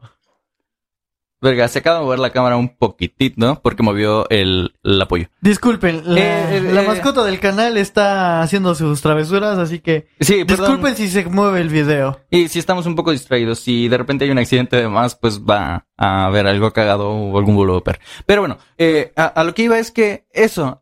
[1.42, 3.60] Verga, se acaba de mover la cámara un poquitito, ¿no?
[3.60, 5.26] Porque movió el, el apoyo.
[5.40, 6.86] Disculpen, la, Eh, eh, la eh.
[6.86, 10.66] mascota del canal está haciendo sus travesuras, así que Sí, perdón.
[10.66, 12.20] disculpen si se mueve el video.
[12.30, 15.40] Y si estamos un poco distraídos, si de repente hay un accidente de más, pues
[15.42, 17.98] va a haber algo cagado o algún blooper.
[18.24, 20.81] Pero bueno, eh, a, a lo que iba es que eso,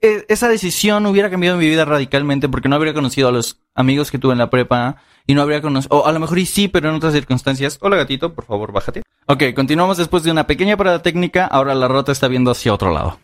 [0.00, 4.18] esa decisión hubiera cambiado mi vida radicalmente porque no habría conocido a los amigos que
[4.18, 6.88] tuve en la prepa y no habría conocido, o a lo mejor y sí, pero
[6.88, 7.78] en otras circunstancias.
[7.80, 9.02] Hola gatito, por favor, bájate.
[9.26, 11.44] Ok, continuamos después de una pequeña parada técnica.
[11.46, 13.18] Ahora la rota está viendo hacia otro lado.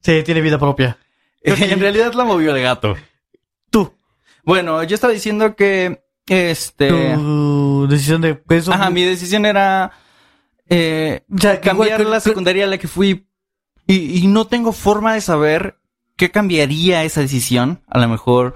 [0.00, 0.96] Sí, tiene vida propia.
[1.42, 2.96] en realidad la movió el gato.
[3.70, 3.92] Tú,
[4.44, 6.88] Bueno, yo estaba diciendo que, este...
[7.14, 8.72] tu decisión de eso.
[8.72, 9.90] Ajá, mi decisión era
[10.68, 11.22] eh,
[11.62, 13.26] cambiar igual- la secundaria a la que fui
[13.86, 15.76] y, y no tengo forma de saber
[16.20, 17.80] qué cambiaría esa decisión.
[17.88, 18.54] A lo mejor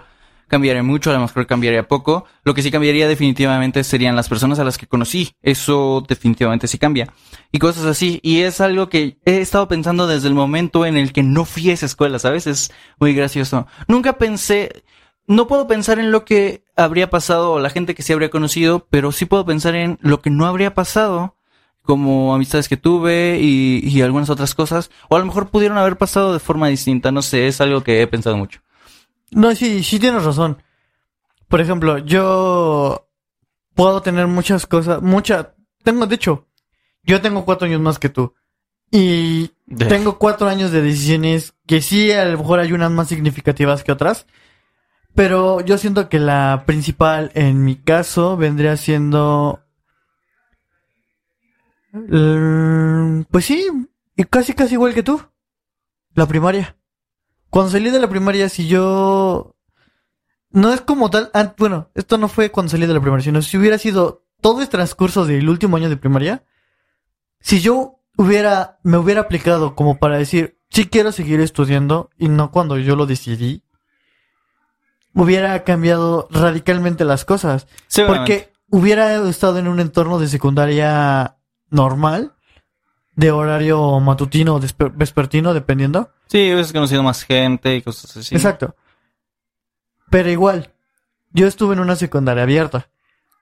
[0.49, 2.27] cambiaría mucho, a lo mejor cambiaría poco.
[2.45, 5.33] Lo que sí cambiaría definitivamente serían las personas a las que conocí.
[5.41, 7.09] Eso definitivamente sí cambia.
[7.53, 8.21] Y cosas así.
[8.23, 11.71] Y es algo que he estado pensando desde el momento en el que no fui
[11.71, 12.47] a esa escuela, ¿sabes?
[12.47, 13.67] Es muy gracioso.
[13.89, 14.85] Nunca pensé,
[15.27, 18.87] no puedo pensar en lo que habría pasado o la gente que sí habría conocido,
[18.91, 21.39] pero sí puedo pensar en lo que no habría pasado,
[21.85, 25.97] como amistades que tuve y, y algunas otras cosas, o a lo mejor pudieron haber
[25.97, 28.61] pasado de forma distinta, no sé, es algo que he pensado mucho.
[29.31, 30.63] No, sí, sí tienes razón.
[31.49, 33.07] Por ejemplo, yo
[33.75, 36.47] puedo tener muchas cosas, mucha, tengo, de hecho,
[37.03, 38.35] yo tengo cuatro años más que tú.
[38.91, 39.51] Y
[39.89, 43.93] tengo cuatro años de decisiones que sí, a lo mejor hay unas más significativas que
[43.93, 44.27] otras.
[45.15, 49.64] Pero yo siento que la principal en mi caso vendría siendo...
[51.95, 53.67] mm, Pues sí,
[54.17, 55.21] y casi casi igual que tú.
[56.15, 56.77] La primaria.
[57.51, 59.55] Cuando salí de la primaria, si yo...
[60.51, 61.31] No es como tal...
[61.35, 64.61] an- Bueno, esto no fue cuando salí de la primaria, sino si hubiera sido todo
[64.61, 66.45] el transcurso del último año de primaria.
[67.41, 68.79] Si yo hubiera...
[68.83, 73.07] Me hubiera aplicado como para decir, sí quiero seguir estudiando y no cuando yo lo
[73.07, 73.63] decidí.
[75.15, 77.67] Hubiera cambiado radicalmente las cosas.
[78.07, 81.37] Porque hubiera estado en un entorno de secundaria
[81.75, 82.35] normal,
[83.17, 84.61] de horario matutino o
[84.95, 86.11] vespertino, dependiendo.
[86.27, 88.35] Sí, hubieses conocido más gente y cosas así.
[88.35, 88.75] Exacto.
[90.11, 90.73] Pero igual,
[91.33, 92.89] yo estuve en una secundaria abierta.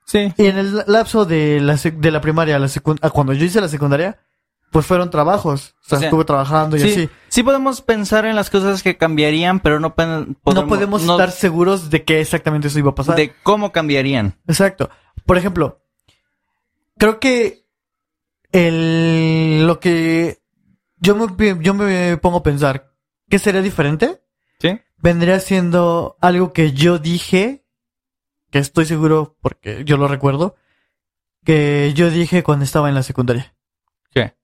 [0.06, 0.32] Sí.
[0.36, 3.32] Y en el lapso de la, sec- de la primaria a, la secun- a cuando
[3.32, 4.18] yo hice la secundaria,
[4.70, 5.74] pues fueron trabajos.
[5.84, 7.10] O sea, O sea, estuve trabajando y Sí, así.
[7.28, 11.30] sí podemos pensar en las cosas que cambiarían, pero no pen- no podemos no- estar
[11.30, 13.16] seguros de que exactamente eso iba a pasar.
[13.16, 14.34] de cómo cambiarían.
[14.48, 14.90] Exacto.
[15.24, 15.82] Por ejemplo,
[16.98, 17.61] creo que
[18.52, 20.42] el lo que
[20.98, 22.94] yo me, yo me pongo a pensar
[23.28, 24.22] que sería diferente
[24.60, 24.78] ¿Sí?
[24.98, 27.64] vendría siendo algo que yo dije
[28.50, 30.54] que estoy seguro porque yo lo recuerdo
[31.44, 33.54] que yo dije cuando estaba en la secundaria.
[34.10, 34.34] ¿Qué?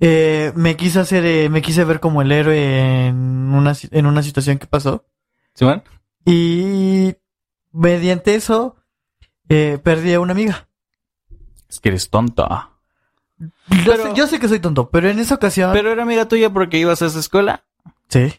[0.00, 4.22] Eh, me quise hacer, eh, me quise ver como el héroe en una, en una
[4.22, 5.06] situación que pasó.
[5.54, 5.82] ¿Simón?
[6.24, 7.14] Y
[7.72, 8.76] mediante eso,
[9.48, 10.68] eh, perdí a una amiga.
[11.68, 12.46] Es que eres tonto.
[13.38, 13.48] Yo,
[13.84, 15.72] Pero- sé, yo sé que soy tonto, pero en esa ocasión...
[15.72, 17.64] Pero era amiga tuya porque ibas a esa escuela.
[18.08, 18.32] Sí.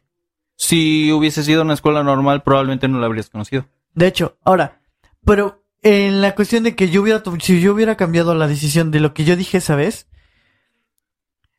[0.56, 3.68] Si hubiese sido una escuela normal, probablemente no la habrías conocido.
[3.94, 4.82] De hecho, ahora,
[5.24, 9.00] pero en la cuestión de que yo hubiera, si yo hubiera cambiado la decisión de
[9.00, 10.08] lo que yo dije esa vez,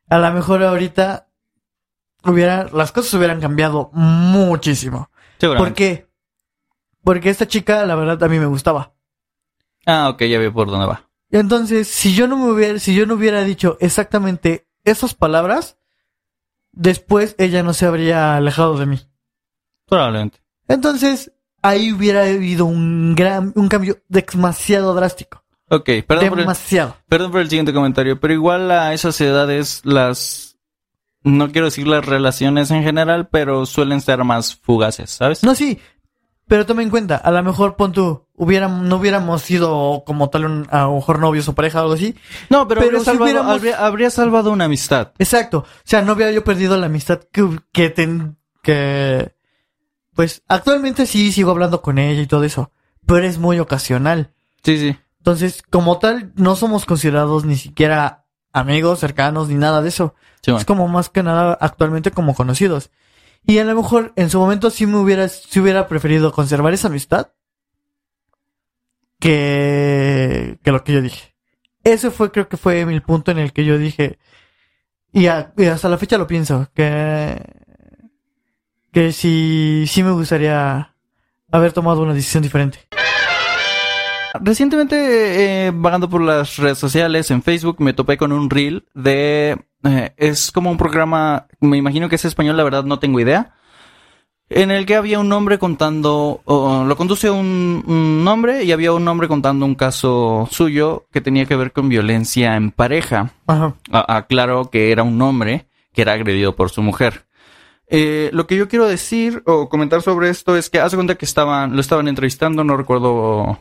[0.08, 1.28] a lo mejor ahorita
[2.24, 5.10] hubiera, las cosas hubieran cambiado muchísimo.
[5.38, 6.08] ¿Por qué?
[7.04, 8.92] Porque esta chica, la verdad, a mí me gustaba.
[9.86, 11.07] Ah, ok, ya veo por dónde va.
[11.30, 15.76] Entonces, si yo no me hubiera, si yo no hubiera dicho exactamente esas palabras,
[16.72, 19.00] después ella no se habría alejado de mí.
[19.86, 20.40] Probablemente.
[20.68, 25.44] Entonces, ahí hubiera habido un gran, un cambio demasiado drástico.
[25.70, 26.96] Ok, perdón por, el, Demasiado.
[27.08, 30.56] perdón por el siguiente comentario, pero igual a esas edades las...
[31.24, 35.42] No quiero decir las relaciones en general, pero suelen ser más fugaces, ¿sabes?
[35.42, 35.78] No, sí.
[36.46, 40.44] Pero toma en cuenta, a lo mejor pon tú, hubiera, no hubiéramos sido como tal
[40.46, 42.14] un, a lo mejor novios o pareja o algo así.
[42.48, 45.12] No, pero, Pero habría, si salvado, hubiéramos- habría- habría salvado una amistad.
[45.18, 45.58] Exacto.
[45.58, 49.34] O sea, no hubiera yo perdido la amistad que, que, ten- que,
[50.14, 52.72] pues, actualmente sí sigo hablando con ella y todo eso.
[53.06, 54.32] Pero es muy ocasional.
[54.62, 54.96] Sí, sí.
[55.18, 60.14] Entonces, como tal, no somos considerados ni siquiera amigos cercanos ni nada de eso.
[60.42, 60.52] Sí.
[60.52, 62.90] Es como más que nada actualmente como conocidos.
[63.46, 66.88] Y a lo mejor en su momento sí me hubiera, sí hubiera preferido conservar esa
[66.88, 67.28] amistad
[69.18, 71.34] que, que lo que yo dije.
[71.84, 74.18] Ese fue, creo que fue el punto en el que yo dije,
[75.12, 77.42] y, hasta la fecha lo pienso, que,
[78.92, 80.94] que sí, sí me gustaría
[81.50, 82.86] haber tomado una decisión diferente.
[84.40, 89.56] Recientemente, eh, vagando por las redes sociales, en Facebook, me topé con un reel de...
[89.84, 93.54] eh, es como un programa, me imagino que es español, la verdad no tengo idea,
[94.50, 99.06] en el que había un hombre contando, lo conduce un, un hombre y había un
[99.06, 103.32] hombre contando un caso suyo que tenía que ver con violencia en pareja.
[103.46, 103.74] Ajá.
[103.90, 107.26] Aclaro que era un hombre que era agredido por su mujer.
[107.90, 111.24] Eh, lo que yo quiero decir o comentar sobre esto es que hace cuenta que
[111.24, 113.60] estaban, lo estaban entrevistando, no recuerdo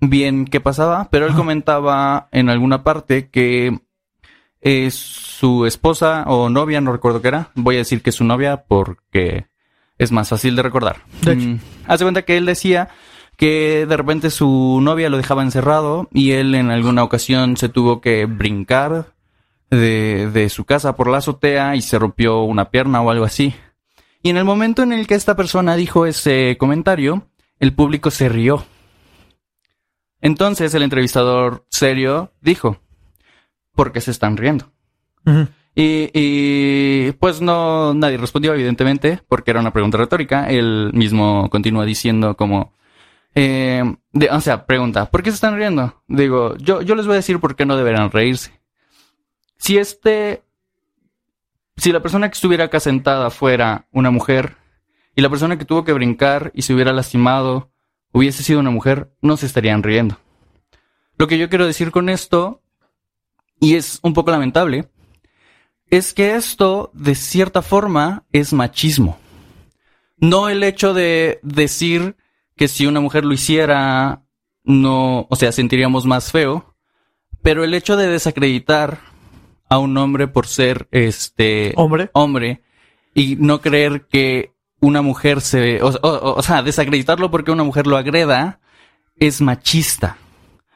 [0.00, 1.38] bien qué pasaba, pero él Ajá.
[1.38, 3.78] comentaba en alguna parte que
[4.60, 8.24] eh, su esposa o novia, no recuerdo qué era, voy a decir que es su
[8.24, 9.46] novia porque
[9.98, 11.02] es más fácil de recordar.
[11.22, 11.48] De hecho.
[11.48, 12.88] Mm, hace cuenta que él decía
[13.36, 18.00] que de repente su novia lo dejaba encerrado y él en alguna ocasión se tuvo
[18.00, 19.14] que brincar
[19.70, 23.54] de, de su casa por la azotea y se rompió una pierna o algo así.
[24.22, 27.28] Y en el momento en el que esta persona dijo ese comentario,
[27.58, 28.64] el público se rió.
[30.20, 32.78] Entonces el entrevistador serio dijo,
[33.74, 34.72] ¿por qué se están riendo?
[35.76, 40.48] Y, y, pues no, nadie respondió, evidentemente, porque era una pregunta retórica.
[40.48, 42.72] Él mismo continúa diciendo como,
[43.34, 43.82] eh,
[44.12, 46.00] de- o sea, pregunta, ¿por qué se están riendo?
[46.06, 48.52] Digo, yo, yo les voy a decir por qué no deberán reírse.
[49.56, 50.42] Si este,
[51.76, 54.56] si la persona que estuviera acá sentada fuera una mujer
[55.16, 57.70] y la persona que tuvo que brincar y se hubiera lastimado
[58.12, 60.18] hubiese sido una mujer, no se estarían riendo.
[61.18, 62.62] Lo que yo quiero decir con esto,
[63.58, 64.88] y es un poco lamentable,
[65.96, 69.18] es que esto, de cierta forma, es machismo.
[70.16, 72.16] No el hecho de decir
[72.56, 74.22] que si una mujer lo hiciera,
[74.62, 76.74] no, o sea, sentiríamos más feo,
[77.42, 79.00] pero el hecho de desacreditar
[79.68, 82.10] a un hombre por ser este Hombre.
[82.12, 82.62] hombre
[83.14, 87.86] y no creer que una mujer se, o, o- o sea, desacreditarlo porque una mujer
[87.86, 88.60] lo agreda
[89.16, 90.16] es machista.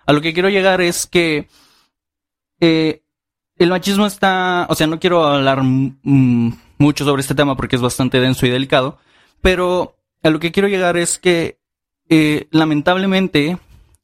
[0.07, 1.48] A lo que quiero llegar es que
[2.61, 3.02] eh,
[3.58, 7.82] el machismo está, o sea, no quiero hablar mm, mucho sobre este tema porque es
[7.82, 8.98] bastante denso y delicado,
[9.40, 11.58] pero a lo que quiero llegar es que
[12.08, 13.58] eh, lamentablemente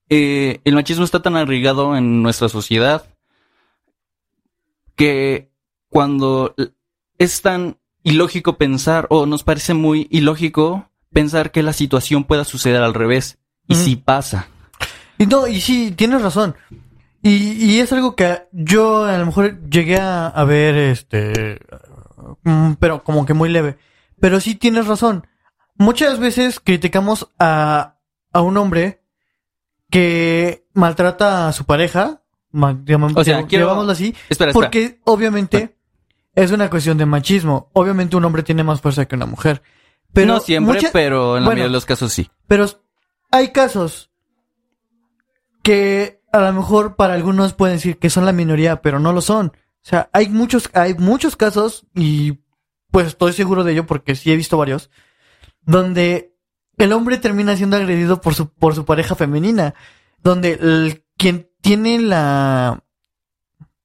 [0.09, 3.07] eh, el machismo está tan arraigado en nuestra sociedad
[4.97, 5.51] que
[5.89, 6.55] cuando
[7.19, 12.83] es tan ilógico pensar, o nos parece muy ilógico pensar que la situación pueda suceder
[12.83, 13.39] al revés.
[13.67, 14.49] Y sí pasa.
[15.17, 16.55] Y no, y sí, tienes razón.
[17.27, 21.59] Y, y es algo que yo a lo mejor llegué a, a ver, este,
[22.43, 23.79] mm, pero como que muy leve.
[24.21, 25.27] Pero sí tienes razón.
[25.77, 27.97] Muchas veces criticamos a,
[28.31, 29.01] a un hombre
[29.91, 32.21] que maltrata a su pareja,
[32.53, 34.53] digamos- O sea, quiero- así, Espera, espera.
[34.53, 35.77] porque obviamente
[36.35, 37.71] es una cuestión de machismo.
[37.73, 39.63] Obviamente un hombre tiene más fuerza que una mujer.
[40.13, 42.31] Pero no siempre, mucha- pero en la bueno, mayoría de los casos sí.
[42.47, 42.67] pero
[43.31, 44.11] hay casos
[45.63, 49.21] que a lo mejor para algunos pueden decir que son la minoría, pero no lo
[49.21, 49.47] son.
[49.47, 52.41] O sea, hay muchos, hay muchos casos, y
[52.91, 54.91] pues estoy seguro de ello porque sí he visto varios,
[55.63, 56.35] donde
[56.77, 59.75] el hombre termina siendo agredido por su, por su pareja femenina.
[60.25, 62.83] Donde quien tiene la,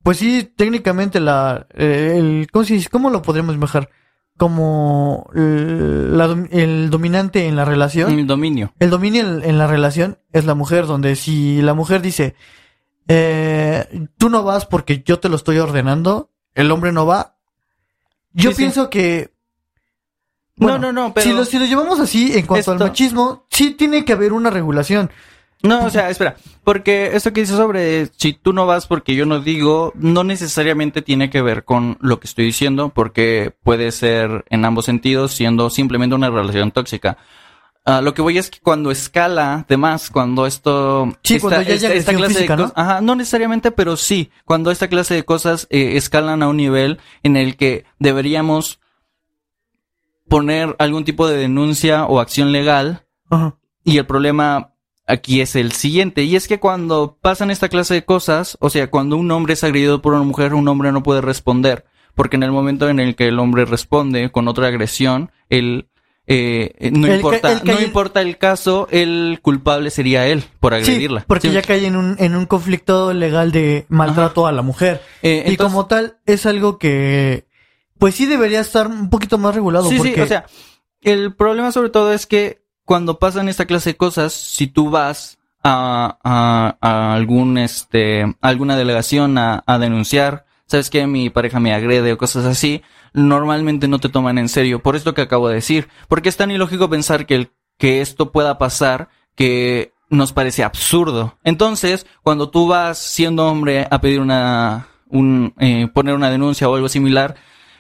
[0.02, 2.90] pues sí, técnicamente la, eh, el, ¿cómo se dice?
[2.90, 3.92] ¿Cómo lo podríamos mejorar?
[4.40, 8.18] Como el, la el dominante en la relación.
[8.18, 8.74] El dominio.
[8.80, 12.36] El dominio en, en la relación es la mujer, donde si la mujer dice,
[13.10, 17.36] eh, tú no vas porque yo te lo estoy ordenando, el hombre no va.
[18.32, 18.62] Yo Sí, sí.
[18.64, 19.34] pienso que...
[20.56, 23.46] No, bueno, no, no, pero- Si lo, si lo llevamos así, en cuanto al machismo,
[23.50, 25.12] sí tiene que haber una regulación.
[25.62, 29.26] No, o sea, espera, porque esto que dice sobre si tú no vas porque yo
[29.26, 34.46] no digo, no necesariamente tiene que ver con lo que estoy diciendo, porque puede ser
[34.50, 37.18] en ambos sentidos, siendo simplemente una relación tóxica.
[37.84, 41.12] Ah, lo que voy es que cuando escala, además, cuando esto...
[41.24, 42.64] Sí, cuando ya hay agresión física, ¿no?
[42.64, 42.78] cosas...
[42.78, 44.32] Ajá, no necesariamente, pero sí.
[44.46, 48.80] Cuando esta clase de cosas eh, escalan a un nivel en el que deberíamos
[50.28, 53.08] poner algún tipo de denuncia o acción legal.
[53.30, 53.56] Ajá.
[53.84, 54.76] Y el problema
[55.10, 56.24] aquí es el siguiente.
[56.24, 59.64] Y es que cuando pasan esta clase de cosas, o sea, cuando un hombre es
[59.64, 61.86] agredido por una mujer, un hombre no puede responder.
[62.16, 65.88] Porque en el momento en el que el hombre responde con otra agresión, él
[66.32, 70.74] eh, eh, no El importa, el no importa el caso, el culpable sería él por
[70.74, 71.26] Sí, agredirla.
[71.28, 71.54] porque Sí.
[71.56, 75.02] ya cae en un, en un conflicto legal de maltrato a la mujer.
[75.24, 77.46] Eh, y entonces- como tal, es algo que,
[77.98, 79.90] pues sí debería estar un poquito más regulado.
[79.90, 80.46] Sí, porque, sí, o sea,
[81.02, 85.38] el problema sobre todo es que cuando pasan esta clase de cosas, si tú vas
[85.64, 91.72] a, a, a algún, este, alguna delegación a, a denunciar, sabes que mi pareja me
[91.72, 92.82] agrede o cosas así,
[93.14, 96.50] normalmente no te toman en serio, por esto que acabo de decir, porque es tan
[96.50, 101.38] ilógico pensar que, el- que esto pueda pasar que nos parece absurdo.
[101.44, 106.74] Entonces, cuando tú vas siendo hombre a pedir una, un, eh, poner una denuncia o
[106.74, 107.36] algo similar,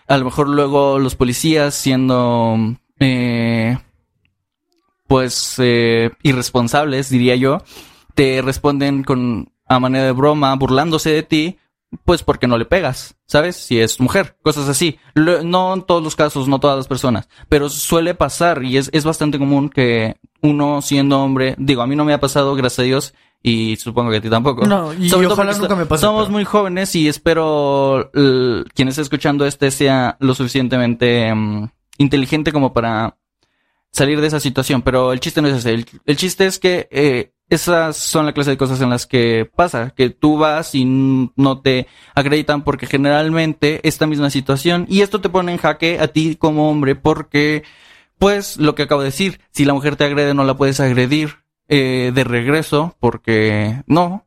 [0.07, 3.79] a lo mejor luego los policías siendo eh,
[5.09, 7.63] pues eh, irresponsables diría yo
[8.13, 11.57] te responden con a manera de broma burlándose de ti
[12.05, 14.99] pues porque no le pegas sabes si es mujer cosas así.
[15.15, 19.03] No en todos los casos no todas las personas pero suele pasar y es, es
[19.03, 22.83] bastante común que uno siendo hombre digo a mí no me ha pasado gracias a
[22.83, 24.67] Dios y supongo que a ti tampoco.
[24.67, 29.01] No, y Sobre ojalá nunca me pase, somos pero- muy jóvenes y espero quien esté
[29.01, 31.69] escuchando este sea lo suficientemente mm,
[31.99, 33.15] inteligente como para
[33.91, 34.81] salir de esa situación.
[34.81, 35.73] Pero el chiste no es ese.
[35.73, 39.49] El, el chiste es que eh, esas son la clase de cosas en las que
[39.55, 39.91] pasa.
[39.95, 45.29] Que tú vas y no te acreditan porque generalmente esta misma situación y esto te
[45.29, 47.63] pone en jaque a ti como hombre porque
[48.17, 51.37] pues lo que acabo de decir, si la mujer te agrede no la puedes agredir
[51.69, 54.25] eh, de regreso porque no,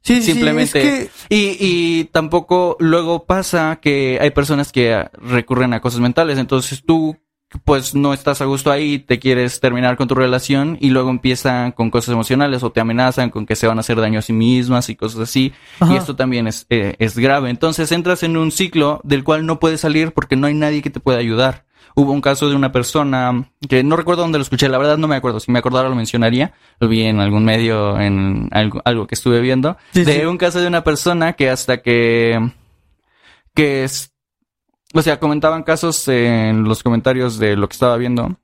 [0.00, 5.08] sí, sí, sí, simplemente- es que- y, y tampoco luego pasa que hay personas que
[5.14, 6.38] recurren a cosas mentales.
[6.38, 7.16] Entonces tú,
[7.64, 11.72] pues no estás a gusto ahí, te quieres terminar con tu relación y luego empiezan
[11.72, 14.32] con cosas emocionales o te amenazan con que se van a hacer daño a sí
[14.32, 15.52] mismas y cosas así.
[15.80, 15.94] Ajá.
[15.94, 17.50] Y esto también es, eh, es grave.
[17.50, 20.90] Entonces entras en un ciclo del cual no puedes salir porque no hay nadie que
[20.90, 21.64] te pueda ayudar.
[21.94, 25.08] Hubo un caso de una persona que no recuerdo dónde lo escuché, la verdad no
[25.08, 25.40] me acuerdo.
[25.40, 26.52] Si me acordara lo mencionaría.
[26.78, 29.76] Lo vi en algún medio, en algo, algo que estuve viendo.
[29.92, 30.26] Sí, de sí.
[30.26, 32.52] un caso de una persona que hasta que,
[33.54, 34.14] que es,
[34.94, 38.36] o sea, comentaban casos en los comentarios de lo que estaba viendo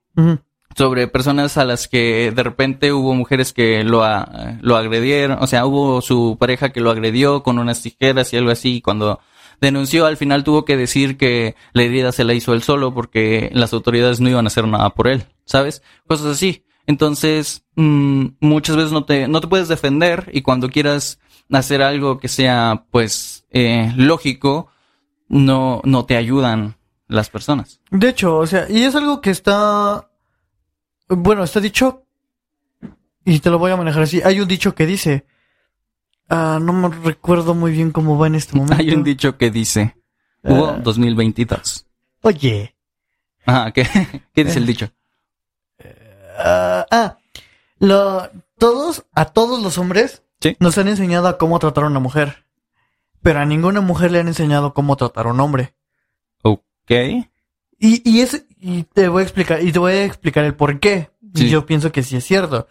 [0.77, 5.47] sobre personas a las que de repente hubo mujeres que lo, a- lo agredieron, o
[5.47, 9.21] sea, hubo su pareja que lo agredió con unas tijeras y algo así, y cuando
[9.61, 13.51] denunció al final tuvo que decir que la herida se la hizo él solo porque
[13.55, 15.83] las autoridades no iban a hacer nada por él, ¿sabes?
[16.09, 16.65] Cosas así.
[16.87, 21.19] Entonces, mm, muchas veces no te, no te puedes defender y cuando quieras
[21.53, 24.69] hacer algo que sea, pues, eh, lógico,
[25.29, 26.77] no, no te ayudan
[27.09, 27.81] las personas.
[27.91, 30.11] De hecho, o sea, y es algo que está,
[31.09, 32.05] bueno, está dicho,
[33.25, 34.21] y te lo voy a manejar así.
[34.23, 35.25] Hay un dicho que dice,
[36.29, 38.77] ah, no me recuerdo muy bien cómo va en este momento.
[38.83, 39.97] Hay un dicho que dice,
[40.43, 40.79] hubo Ah.
[40.83, 41.87] 2022.
[42.23, 42.75] Oye,
[43.47, 43.87] Ajá, ¿qué,
[44.35, 44.91] qué dice el dicho?
[46.39, 47.19] ah, ah,
[47.79, 50.57] lo, todos, a todos los hombres Sí.
[50.61, 52.45] nos han enseñado a cómo tratar a una mujer,
[53.25, 55.75] pero a ninguna mujer le han enseñado cómo tratar a un hombre.
[56.43, 56.91] Ok.
[57.81, 60.79] Y, y es, y te voy a explicar, y te voy a explicar el por
[60.79, 61.11] qué.
[61.35, 61.47] Sí.
[61.47, 62.69] Y yo pienso que sí es cierto.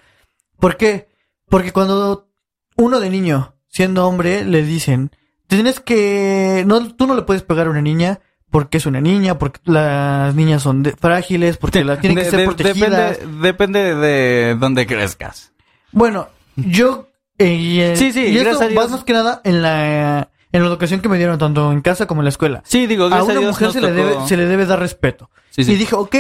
[0.60, 1.10] ¿Por qué?
[1.50, 2.30] Porque cuando
[2.78, 5.12] uno de niño, siendo hombre, le dicen,
[5.48, 9.40] tienes que, no, tú no le puedes pegar a una niña porque es una niña,
[9.40, 13.18] porque las niñas son de- frágiles, porque las tienen que De- ser protegidas.
[13.18, 15.52] Depende, depende de dónde crezcas.
[15.92, 20.62] Bueno, yo, eh, y, eh, Sí, sí, y esto más que nada en la, en
[20.62, 22.62] la educación que me dieron tanto en casa como en la escuela.
[22.66, 25.30] Sí, digo, A una mujer se le, debe, se le debe dar respeto.
[25.50, 25.74] Sí, sí.
[25.74, 26.16] Y dije, ok,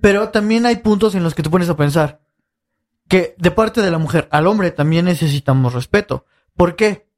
[0.00, 2.20] pero también hay puntos en los que te pones a pensar
[3.08, 6.24] que de parte de la mujer al hombre también necesitamos respeto.
[6.56, 7.08] ¿Por qué?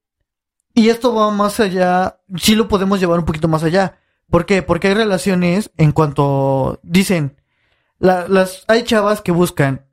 [0.75, 3.99] Y esto va más allá, sí lo podemos llevar un poquito más allá.
[4.31, 4.63] ¿Por qué?
[4.63, 7.37] Porque hay relaciones en cuanto dicen,
[7.99, 9.87] la- las, hay chavas que buscan,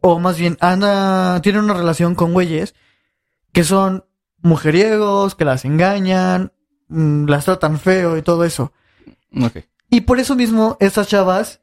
[0.00, 2.74] o más bien, anda, tienen una relación con güeyes
[3.52, 4.04] que son
[4.44, 6.52] mujeriegos, que las engañan,
[6.88, 8.72] mm, las tratan feo y todo eso.
[9.42, 9.58] Ok.
[9.90, 11.60] Y por eso mismo estas chavas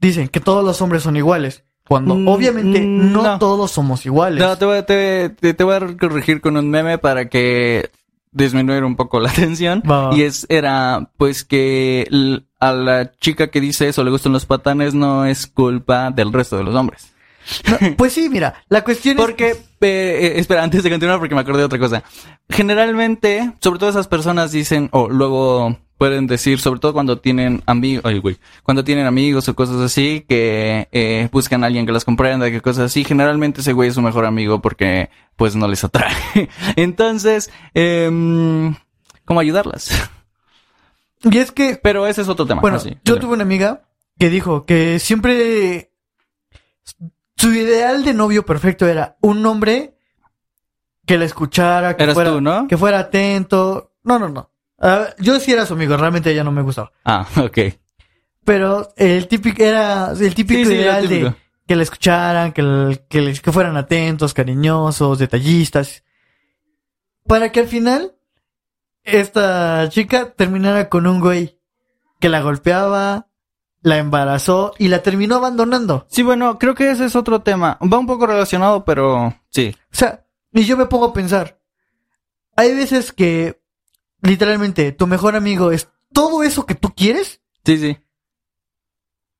[0.00, 1.64] dicen que todos los hombres son iguales.
[1.86, 3.38] Cuando Mm, obviamente mm, no, no.
[3.38, 4.42] todos somos iguales.
[4.42, 7.90] No, te voy, a- te, te- te voy a corregir con un meme para que
[8.32, 9.82] disminuir un poco la tensión.
[9.88, 10.10] Va.
[10.14, 14.94] Y es, era, pues que a la chica que dice eso le gustan los patanes
[14.94, 17.12] no es culpa del resto de los hombres.
[17.70, 19.24] No, pues sí, mira, la cuestión es...
[19.24, 22.02] Porque, eh, eh, espera, antes de continuar, porque me acordé de otra cosa.
[22.48, 28.04] Generalmente, sobre todo esas personas dicen, o luego pueden decir, sobre todo cuando tienen amigos,
[28.06, 32.04] ay, güey, cuando tienen amigos o cosas así, que eh, buscan a alguien que las
[32.04, 35.84] comprenda, que cosas así, generalmente ese güey es su mejor amigo porque, pues, no les
[35.84, 36.14] atrae.
[36.76, 38.72] Entonces, eh,
[39.24, 40.10] ¿cómo ayudarlas?
[41.30, 41.80] Y es que...
[41.82, 42.60] Pero ese es otro tema.
[42.60, 43.84] Bueno, así, yo tuve una amiga
[44.18, 45.90] que dijo que siempre
[47.36, 49.96] su ideal de novio perfecto era un hombre
[51.06, 52.66] que la escuchara, que Eras fuera, tú, ¿no?
[52.68, 53.92] que fuera atento.
[54.04, 54.50] No, no, no.
[55.18, 56.92] Yo sí era su amigo, realmente ella no me gustaba.
[57.04, 57.58] Ah, ok.
[58.44, 61.28] Pero el típico era el típico Sí, ideal típico.
[61.30, 61.34] de
[61.66, 66.04] que la escucharan, que, el- que, que fueran atentos, cariñosos, detallistas.
[67.26, 68.14] Para que al final
[69.02, 71.58] esta chica terminara con un güey
[72.20, 73.28] que la golpeaba,
[73.84, 76.06] la embarazó y la terminó abandonando.
[76.08, 77.78] Sí, bueno, creo que ese es otro tema.
[77.80, 79.76] Va un poco relacionado, pero sí.
[79.92, 81.60] O sea, y yo me pongo a pensar,
[82.56, 83.60] hay veces que
[84.22, 87.98] literalmente tu mejor amigo es todo eso que tú quieres, Sí, sí.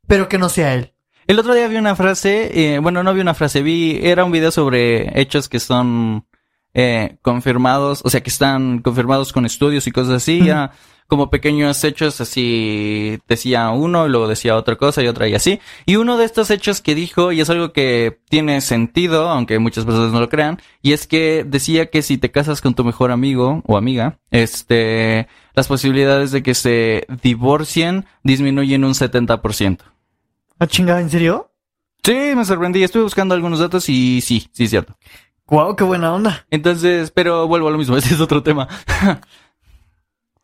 [0.06, 0.92] pero que no sea él.
[1.26, 4.32] El otro día vi una frase, eh, bueno, no vi una frase, vi, era un
[4.32, 6.26] video sobre hechos que son
[6.74, 10.72] eh, confirmados, o sea, que están confirmados con estudios y cosas así, ya
[11.06, 15.60] como pequeños hechos, así decía uno y luego decía otra cosa y otra y así.
[15.86, 19.84] Y uno de estos hechos que dijo, y es algo que tiene sentido, aunque muchas
[19.84, 23.10] personas no lo crean, y es que decía que si te casas con tu mejor
[23.10, 29.78] amigo o amiga, este, las posibilidades de que se divorcien disminuyen un 70%.
[30.58, 31.50] ¿Ah, chingada, en serio?
[32.02, 32.82] Sí, me sorprendí.
[32.82, 34.96] Estuve buscando algunos datos y sí, sí es cierto.
[35.46, 36.46] Wow, qué buena onda.
[36.50, 37.96] Entonces, pero vuelvo a lo mismo.
[37.98, 38.68] Ese es otro tema.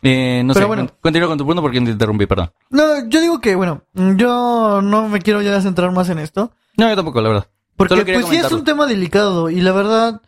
[0.03, 0.67] eh, no Pero sé.
[0.69, 0.87] bueno.
[0.87, 2.51] con- Continúa con tu punto porque te interrumpí, perdón.
[2.71, 6.53] No, yo digo que, bueno, yo no me quiero ya centrar más en esto.
[6.77, 7.49] No, yo tampoco, la verdad.
[7.77, 10.21] Porque Solo pues sí es un tema delicado y la verdad,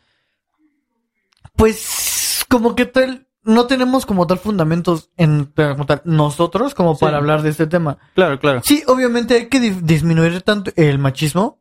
[1.57, 7.01] pues como que tal, no tenemos como tal fundamentos en como tal, nosotros como Sí.
[7.05, 7.99] para hablar de este tema.
[8.14, 8.61] Claro, claro.
[8.64, 11.59] Sí, obviamente hay que di- disminuir tanto el machismo,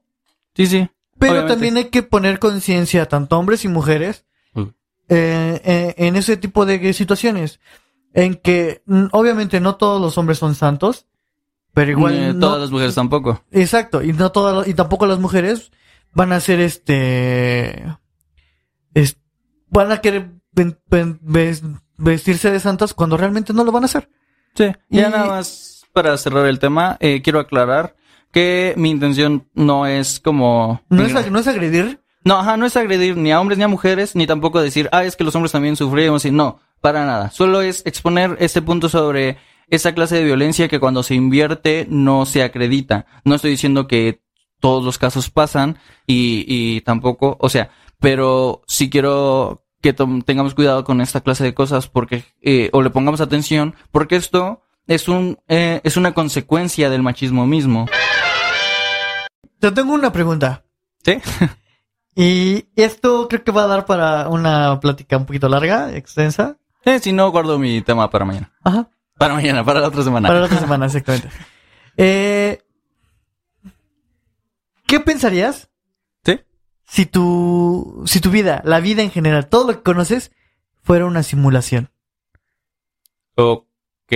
[0.55, 0.89] Sí, sí.
[1.19, 1.53] pero Obviamente.
[1.53, 4.25] también hay que poner conciencia tanto hombres y mujeres
[5.13, 7.59] eh, eh, en ese tipo de situaciones.
[8.13, 11.05] En que mm, obviamente no todos los hombres son santos,
[11.73, 13.43] pero igual Eh, no- Todas las mujeres tampoco.
[13.51, 15.71] Exacto, y no todas y tampoco las mujeres
[16.13, 17.85] van a ser este
[18.93, 19.17] es-
[19.69, 21.63] van a querer ven- ven- ves-
[21.97, 24.09] vestirse de santas cuando realmente no lo van a hacer.
[24.55, 24.65] Sí.
[24.89, 27.95] Y- Ya nada más para cerrar el tema, eh, quiero aclarar
[28.33, 30.81] que mi intención no es como...
[30.89, 33.67] No es, no es agredir, No, ajá, no es agredir ni a hombres ni a
[33.67, 37.31] mujeres, ni tampoco decir, ah, es que los hombres también sufrimos, y no, para nada.
[37.31, 39.37] Solo es exponer este punto sobre
[39.69, 43.05] esa clase de violencia que cuando se invierte no se acredita.
[43.23, 44.21] No estoy diciendo que
[44.59, 47.69] todos los casos pasan y, y tampoco, o sea,
[47.99, 52.89] pero sí quiero que tengamos cuidado con esta clase de cosas porque, eh, o le
[52.89, 57.87] pongamos atención, porque esto es un, eh, es una consecuencia del machismo mismo.
[59.59, 60.63] te tengo una pregunta.
[61.03, 61.17] ¿Sí?
[62.13, 66.57] Y esto creo que va a dar para una plática un poquito larga, extensa.
[66.85, 68.51] Eh, si no, guardo mi tema para mañana.
[68.63, 68.89] Ajá.
[69.17, 70.27] Para mañana, para la otra semana.
[70.27, 71.29] Para la otra semana, exactamente.
[71.97, 72.63] Eh,
[74.87, 75.69] ¿Qué pensarías
[76.23, 76.39] ¿Sí?
[76.85, 80.31] si tu, si tu vida, la vida en general, todo lo que conoces,
[80.81, 81.91] fuera una simulación?
[83.35, 84.13] Ok.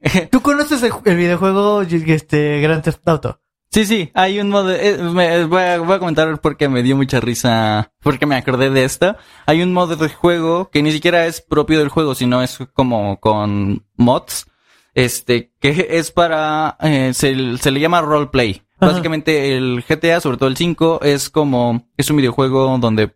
[0.30, 3.40] ¿Tú conoces el, el videojuego este, Grand Theft Auto?
[3.76, 4.72] Sí, sí, hay un modo.
[4.72, 7.92] eh, me- voy, a, voy a comentar porque me dio mucha risa.
[8.02, 9.16] Porque me acordé de esto.
[9.46, 13.20] Hay un modo de juego que ni siquiera es propio del juego, sino es como
[13.20, 14.46] con mods.
[14.94, 16.76] Este, que es para.
[16.80, 18.62] eh, se, se le llama roleplay.
[18.80, 21.88] Básicamente el GTA, sobre todo el 5, es como.
[21.96, 23.14] Es un videojuego donde.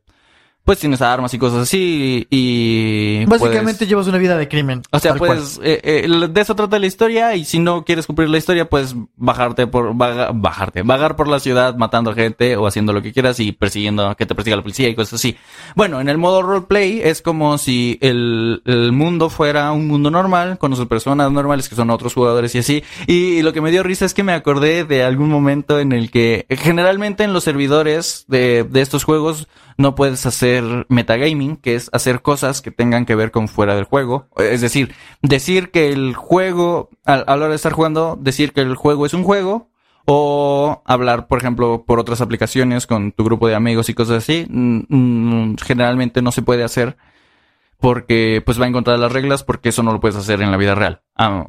[0.64, 2.26] Pues tienes armas y cosas así.
[2.30, 3.24] Y.
[3.26, 4.82] Básicamente puedes- llevas una vida de crimen.
[4.92, 8.28] O sea, pues, eh, eh, de eso trata la historia y si no quieres cumplir
[8.28, 12.92] la historia, pues bajarte por, vaga- bajarte, vagar por la ciudad matando gente o haciendo
[12.92, 15.36] lo que quieras y persiguiendo, que te persiga la policía y cosas así.
[15.74, 20.58] Bueno, en el modo roleplay es como si el, el mundo fuera un mundo normal,
[20.58, 22.84] con sus personas normales que son otros jugadores y así.
[23.06, 26.10] Y, lo que me dio risa es que me acordé de algún momento en el
[26.10, 29.48] que generalmente en los servidores de, de estos juegos
[29.80, 33.84] no puedes hacer metagaming, que es hacer cosas que tengan que ver con fuera del
[33.84, 34.28] juego.
[34.36, 38.60] Es decir, decir que el juego, a, a la hora de estar jugando, decir que
[38.60, 39.70] el juego es un juego,
[40.06, 44.46] o hablar, por ejemplo, por otras aplicaciones con tu grupo de amigos y cosas así,
[45.62, 46.96] generalmente no se puede hacer
[47.78, 50.50] porque pues va en contra de las reglas porque eso no lo puedes hacer en
[50.50, 51.02] la vida real.
[51.16, 51.46] Ah,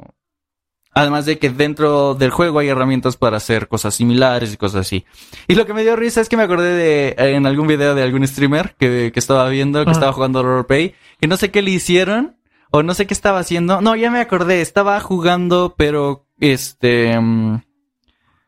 [0.93, 5.05] Además de que dentro del juego hay herramientas para hacer cosas similares y cosas así.
[5.47, 7.95] Y lo que me dio risa es que me acordé de eh, en algún video
[7.95, 11.61] de algún streamer que, que estaba viendo, que estaba jugando roleplay, que no sé qué
[11.61, 12.37] le hicieron
[12.71, 13.81] o no sé qué estaba haciendo.
[13.81, 17.61] No, ya me acordé, estaba jugando, pero este mm,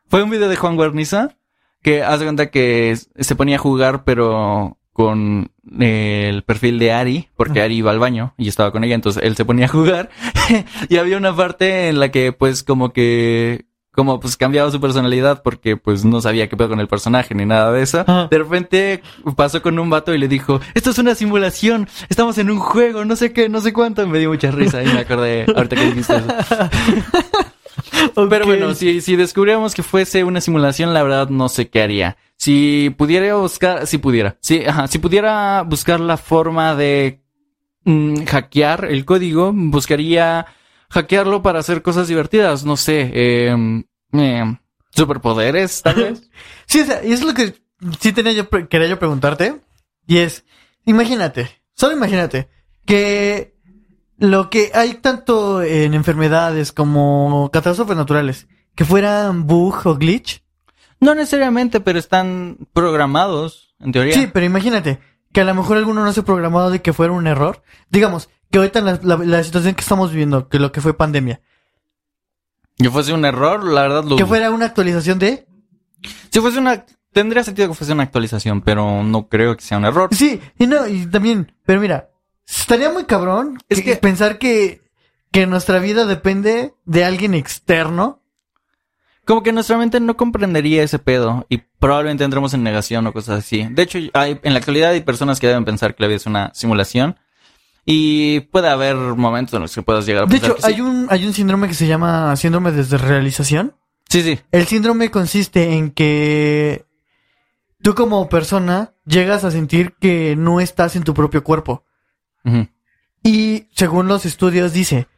[0.08, 1.36] fue un video de Juan Guarniza
[1.82, 7.28] que hace cuenta que se ponía a jugar, pero con eh, el perfil de Ari,
[7.36, 7.60] porque.
[7.60, 10.08] Ari iba al baño y estaba con ella, entonces él se ponía a jugar
[10.88, 15.42] y había una parte en la que pues como que como pues cambiaba su personalidad
[15.42, 18.04] porque pues no sabía qué pedo con el personaje ni nada de eso.
[18.30, 19.02] De repente
[19.36, 23.04] pasó con un vato y le dijo, esto es una simulación, estamos en un juego,
[23.04, 24.06] no sé qué, no sé cuánto.
[24.08, 26.26] Me dio mucha risa y me acordé ahorita que dijiste eso.
[28.14, 28.44] Pero Ok.
[28.46, 32.16] bueno, si, si descubriéramos que fuese una simulación, la verdad no sé qué haría.
[32.36, 37.22] Si pudiera buscar, si pudiera, si, ajá, si pudiera buscar la forma de
[37.84, 40.46] mm, hackear el código, buscaría
[40.90, 43.84] hackearlo para hacer cosas divertidas, no sé, eh,
[44.90, 46.30] superpoderes, tal vez.
[46.66, 47.54] Sí, es lo que
[48.00, 49.60] sí tenía yo, quería yo preguntarte.
[50.06, 50.44] Y es,
[50.86, 52.48] imagínate, solo imagínate,
[52.86, 53.54] que
[54.18, 60.43] lo que hay tanto en enfermedades como catástrofes naturales, que fueran bug o glitch.
[61.04, 64.14] No necesariamente, pero están programados, en teoría.
[64.14, 65.00] Sí, pero imagínate,
[65.32, 67.62] que a lo mejor alguno no se ha programado de que fuera un error.
[67.90, 71.40] Digamos, que ahorita la, la- la situación que estamos viviendo, que lo que fue pandemia,
[72.78, 75.46] Si fuese un error, la verdad lo que fuera una actualización de...
[76.30, 79.84] Si fuese una, tendría sentido que fuese una actualización, pero no creo que sea un
[79.84, 80.08] error.
[80.12, 82.10] Sí, y no, y también, pero mira,
[82.46, 84.82] estaría muy cabrón Es que- que- pensar que,
[85.30, 88.20] que nuestra vida depende de alguien externo.
[89.24, 93.38] Como que nuestra mente no comprendería ese pedo y probablemente entremos en negación o cosas
[93.38, 93.66] así.
[93.70, 96.26] De hecho, hay, en la actualidad hay personas que deben pensar que la vida es
[96.26, 97.16] una simulación
[97.86, 100.72] y puede haber momentos en los que puedas llegar a De pensar hecho, que sí.
[100.74, 103.74] hay un, hay un síndrome que se llama síndrome de desrealización.
[104.08, 104.38] Sí, sí.
[104.52, 106.84] El síndrome consiste en que
[107.82, 111.84] tú como persona llegas a sentir que no estás en tu propio cuerpo.
[113.22, 115.08] Y según los estudios dice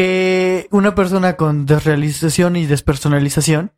[0.00, 3.72] que una persona con desrealización y despersonalización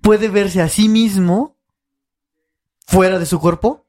[0.00, 1.56] puede verse a sí mismo
[2.88, 3.86] fuera de su cuerpo.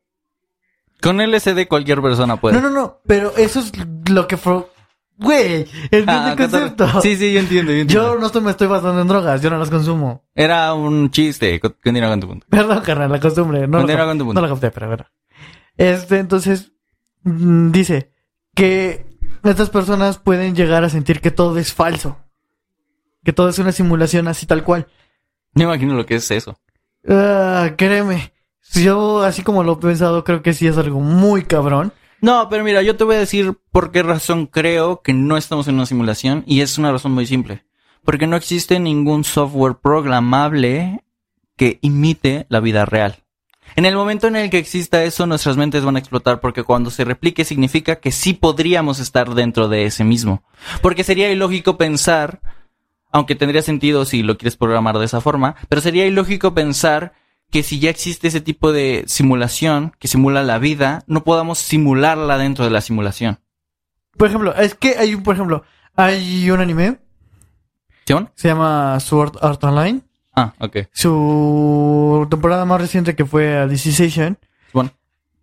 [1.02, 2.56] Con LSD cualquier persona puede.
[2.56, 3.72] No, no, no, pero eso es
[4.12, 4.64] lo que fue...
[5.18, 5.66] Güey,
[6.06, 6.62] Ah, el ¿qué tal?
[6.76, 7.02] concepto.
[7.02, 8.14] Sí, sí, yo entiendo, yo entiendo.
[8.14, 10.24] Yo no estoy- me estoy basando en drogas, yo no las consumo.
[10.36, 11.60] Era un chiste.
[11.60, 12.46] Co- Continúa con tu punto.
[12.48, 13.68] Perdón, carnal, la costumbre.
[13.68, 14.40] No, Continúa con tu punto.
[14.40, 15.06] no lo capté, pero bueno.
[15.76, 16.74] Este, entonces,
[17.24, 18.14] mm, dice
[18.54, 19.09] que
[19.50, 22.18] estas personas pueden llegar a sentir que todo es falso.
[23.24, 24.88] Que todo es una simulación así tal cual.
[25.54, 26.58] Me imagino lo que es eso.
[27.08, 28.34] Ah, créeme.
[28.74, 31.92] Yo, así como lo he pensado, creo que sí es algo muy cabrón.
[32.22, 35.68] No, pero mira, yo te voy a decir por qué razón creo que no estamos
[35.68, 37.64] en una simulación y es una razón muy simple.
[38.04, 41.04] Porque no existe ningún software programable
[41.56, 43.24] que imite la vida real.
[43.76, 46.90] En el momento en el que exista eso, nuestras mentes van a explotar porque cuando
[46.92, 50.44] se replique significa que sí podríamos estar dentro de ese mismo.
[50.82, 52.42] Porque sería ilógico pensar,
[53.12, 57.14] aunque tendría sentido si lo quieres programar de esa forma, pero sería ilógico pensar
[57.52, 62.38] que si ya existe ese tipo de simulación que simula la vida, no podamos simularla
[62.38, 63.40] dentro de la simulación.
[64.18, 65.64] Por ejemplo, es que hay, un- por ejemplo,
[65.96, 67.00] hay un anime,
[68.06, 68.30] ¿Simón?
[68.36, 70.02] se llama Sword Art Online.
[70.40, 70.78] Ah, ok.
[70.94, 74.38] Su temporada más reciente que fue a DC Station.
[74.72, 74.92] Simón.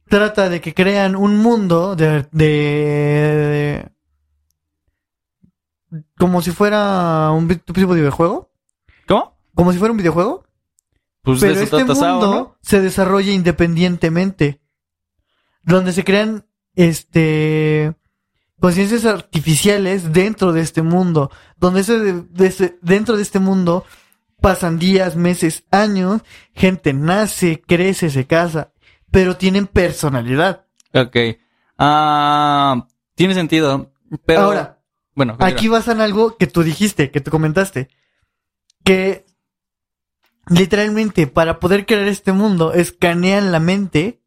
[0.08, 3.90] trata de que crean un mundo de, de, de-
[6.18, 8.50] como si fuera un tipo de videojuego,
[9.06, 9.36] ¿Cómo?
[9.54, 10.44] como si fuera un videojuego,
[11.22, 12.56] Pues pero de este Sao, mundo ¿no?
[12.62, 14.60] se desarrolla independientemente,
[15.62, 17.94] donde se crean este
[18.60, 23.84] conciencias artificiales dentro de este mundo, donde ese, de ese- dentro de este mundo
[24.40, 26.22] pasan días, meses, años,
[26.54, 28.72] gente nace, crece, se casa,
[29.10, 30.66] pero tienen personalidad.
[30.92, 31.16] Ok.
[31.78, 33.92] Ah, tiene sentido.
[34.24, 34.40] Pero.
[34.40, 34.82] Ahora,
[35.14, 35.52] bueno, continúa.
[35.52, 37.88] aquí basan algo que tú dijiste, que tú comentaste,
[38.84, 39.26] que
[40.48, 44.20] literalmente para poder crear este mundo escanean la mente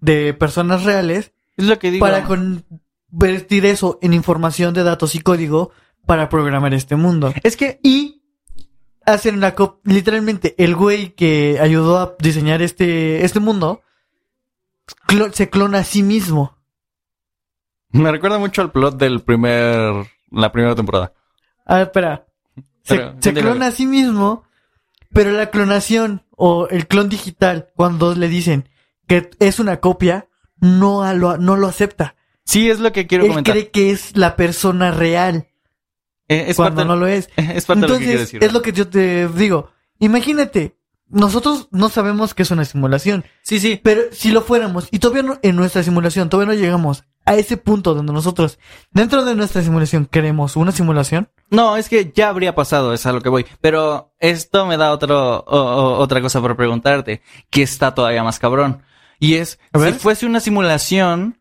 [0.00, 2.04] de personas reales es lo que digo.
[2.04, 5.70] para convertir eso en información de datos y código
[6.06, 7.32] para programar este mundo.
[7.42, 8.15] Es que Y
[9.06, 13.82] hacen una cop literalmente el güey que ayudó a diseñar este este mundo
[15.32, 16.56] se clona a sí mismo.
[17.90, 20.06] me recuerda mucho al plot del primer.
[20.30, 21.12] La primera temporada.
[21.64, 22.26] A ver, espera.
[22.82, 24.44] Se, Pero, se clona a sí mismo,
[25.12, 28.68] pero la clonación o el clon digital, cuando le dicen
[29.08, 30.28] que es una copia,
[30.60, 32.14] no lo, no lo acepta.
[32.44, 33.54] Sí, es lo que quiero Él comentar.
[33.54, 35.48] cree que es la persona real.
[36.28, 37.28] Eh, es cuando parte, no lo es.
[37.36, 38.44] es parte de lo que quiero Entonces, decir.
[38.44, 39.70] es lo que yo te digo.
[39.98, 40.76] Imagínate,
[41.08, 43.80] nosotros no sabemos que es una simulación, Sí, sí.
[43.82, 47.56] pero si lo fuéramos, y todavía no, en nuestra simulación, todavía no llegamos a ese
[47.56, 48.58] punto donde nosotros,
[48.90, 51.28] dentro de nuestra simulación, queremos una simulación.
[51.50, 53.46] No, es que ya habría pasado, es a lo que voy.
[53.60, 58.38] Pero esto me da otro, o- o- otra cosa por preguntarte, que está todavía más
[58.38, 58.82] cabrón.
[59.18, 61.38] Y es, si fuese una simulación,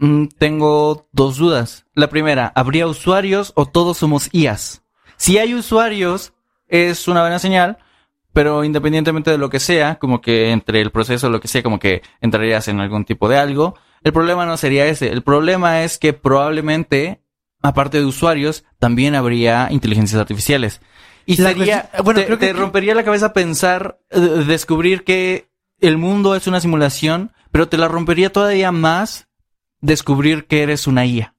[0.00, 1.86] mm, tengo dos dudas.
[1.94, 4.82] La primera, ¿habría usuarios o todos somos IAs?
[5.16, 6.32] Si hay usuarios,
[6.66, 7.78] es una buena señal,
[8.32, 11.78] pero independientemente de lo que sea, como que entre el proceso, lo que sea, como
[11.78, 15.10] que entrarías en algún tipo de algo, el problema no sería ese.
[15.12, 17.22] El problema es que probablemente,
[17.62, 20.80] aparte de usuarios, también habría inteligencias artificiales.
[21.26, 25.50] Y sería, cuestión- bueno, te, creo que- te rompería la cabeza pensar, eh, descubrir que
[25.80, 29.28] el mundo es una simulación, pero te la rompería todavía más
[29.80, 31.34] descubrir que eres una IA.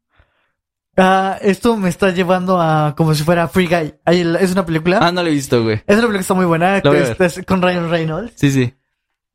[0.97, 3.93] Ah, esto me está llevando a como si fuera Free Guy.
[4.39, 4.99] Es una película.
[5.01, 5.75] Ah, no lo he visto, güey.
[5.77, 7.89] Es una película que está muy buena, La voy a que es- es con Ryan
[7.89, 8.33] Reynolds.
[8.35, 8.73] Sí, sí.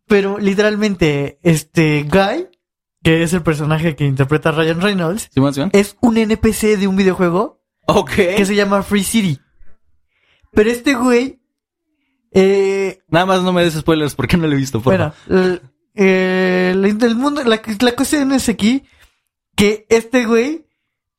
[0.06, 2.48] Pero literalmente, este Guy,
[3.02, 5.30] que es el personaje que interpreta a Ryan Reynolds,
[5.72, 8.10] es un NPC de un videojuego Ok.
[8.14, 9.40] que se llama Free City.
[10.52, 11.40] Pero este güey,
[12.32, 15.62] eh, Nada más no me des spoilers porque no lo he visto, por bueno, el,
[15.94, 18.84] eh, el mundo, la, la cuestión es aquí
[19.56, 20.66] que este güey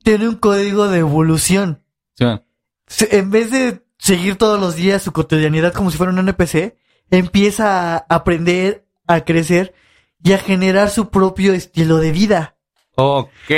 [0.03, 1.83] tiene un código de evolución.
[2.19, 6.77] En vez de seguir todos los días su cotidianidad como si fuera un NPC,
[7.09, 9.73] empieza a aprender, a crecer
[10.23, 12.55] y a generar su propio estilo de vida.
[12.95, 13.51] Ok.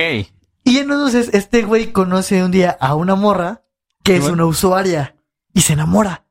[0.63, 3.63] Y entonces este güey conoce un día a una morra
[4.03, 5.15] que es una usuaria
[5.53, 6.25] y se enamora.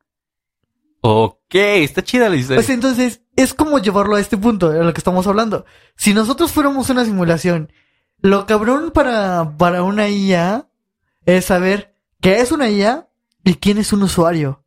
[1.00, 1.54] Ok.
[1.54, 2.56] Está chida la historia.
[2.56, 5.64] Pues entonces es como llevarlo a este punto de lo que estamos hablando.
[5.96, 7.72] Si nosotros fuéramos una simulación,
[8.20, 10.68] lo cabrón para, para una IA
[11.26, 13.08] es saber qué es una IA
[13.44, 14.64] y quién es un usuario.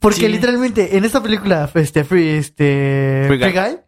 [0.00, 0.28] Porque Sí.
[0.28, 3.38] literalmente en esta película, este, Free, este, Free.
[3.52, 3.78] Guy,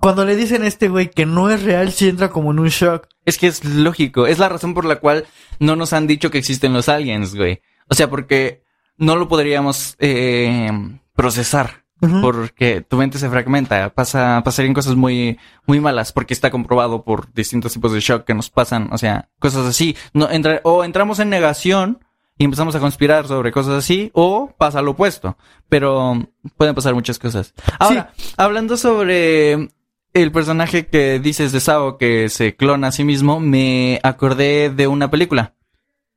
[0.00, 2.68] cuando le dicen a este güey que no es real, sí entra como en un
[2.68, 3.06] shock.
[3.24, 4.26] Es que es lógico.
[4.26, 5.26] Es la razón por la cual
[5.58, 7.60] no nos han dicho que existen los aliens, güey.
[7.88, 8.62] O sea, porque
[8.96, 10.70] no lo podríamos eh,
[11.14, 11.84] procesar.
[12.20, 13.90] Porque tu mente se fragmenta.
[13.94, 16.12] Pasa, pasarían cosas muy, muy malas.
[16.12, 18.88] Porque está comprobado por distintos tipos de shock que nos pasan.
[18.92, 19.96] O sea, cosas así.
[20.12, 22.04] No, entra- o entramos en negación
[22.38, 24.10] y empezamos a conspirar sobre cosas así.
[24.14, 25.36] O pasa lo opuesto.
[25.68, 27.52] Pero pueden pasar muchas cosas.
[27.80, 29.70] Ahora, hablando sobre
[30.14, 34.86] el personaje que dices de Sao que se clona a sí mismo, me acordé de
[34.86, 35.54] una película.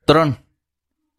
[0.05, 0.37] Tron.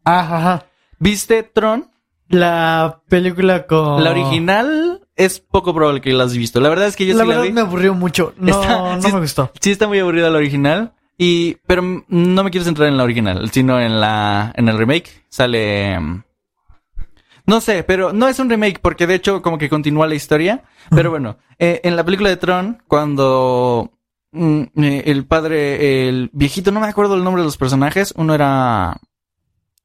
[0.05, 0.65] Ajá, ajá.
[0.99, 1.89] ¿Viste Tron?
[2.29, 4.03] La película con...
[4.03, 6.59] La original es poco probable que la has visto.
[6.59, 7.53] La verdad es que yo la sí la verdad vi.
[7.53, 8.33] me aburrió mucho.
[8.37, 9.51] No, Está- no sí- me gustó.
[9.59, 10.93] Sí está muy aburrida la original.
[11.17, 15.23] Y, pero no me quiero centrar en la original, sino en la, en el remake.
[15.29, 16.23] Sale, mm,
[17.45, 20.63] no sé, pero no es un remake porque de hecho como que continúa la historia.
[20.89, 23.91] Pero bueno, eh, en la película de Tron, cuando
[24.31, 28.33] mm, eh, el padre, el viejito, no me acuerdo el nombre de los personajes, uno
[28.33, 28.97] era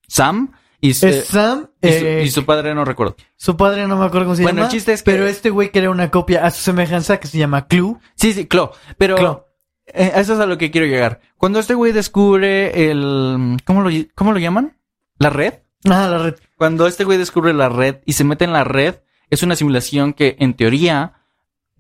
[0.07, 3.17] Sam y, su- Es Sam, y su, eh, y su padre no recuerdo.
[3.37, 4.67] Su padre no me acuerdo cómo se Bueno, llama.
[4.69, 7.39] el chiste es que- Pero este güey crea una copia a su semejanza que se
[7.39, 7.97] llama Clue.
[8.15, 8.73] Sí, sí, Clo.
[8.97, 9.47] Pero Clo.
[9.87, 11.21] eh, eso es a lo que quiero llegar.
[11.37, 13.57] Cuando este güey descubre el...
[13.65, 14.77] ¿Cómo lo, cómo lo llaman?
[15.19, 15.55] ¿La red?
[15.85, 16.35] Ah, la red.
[16.57, 18.97] Cuando este güey descubre la red y se mete en la red,
[19.31, 21.15] es una simulación que en teoría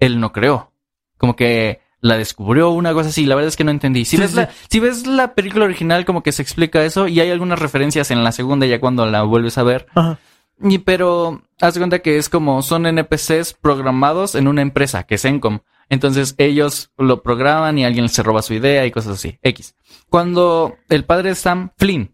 [0.00, 0.72] él no creó.
[1.18, 3.26] Como que la descubrió, una cosa así.
[3.26, 4.04] La verdad es que no entendí.
[4.04, 4.36] Si, Sí, ves, sí.
[4.36, 8.10] La, si ves la película original, como que se explica eso y hay algunas referencias
[8.10, 9.86] en la segunda ya cuando la vuelves a ver.
[9.94, 10.18] Ajá.
[10.60, 15.14] Y pero haz de cuenta que es como son NPCs programados en una empresa que
[15.16, 15.60] es Encom.
[15.88, 19.38] Entonces ellos lo programan y alguien se roba su idea y cosas así.
[19.42, 19.74] X.
[20.10, 22.10] Cuando el padre es Sam Flynn.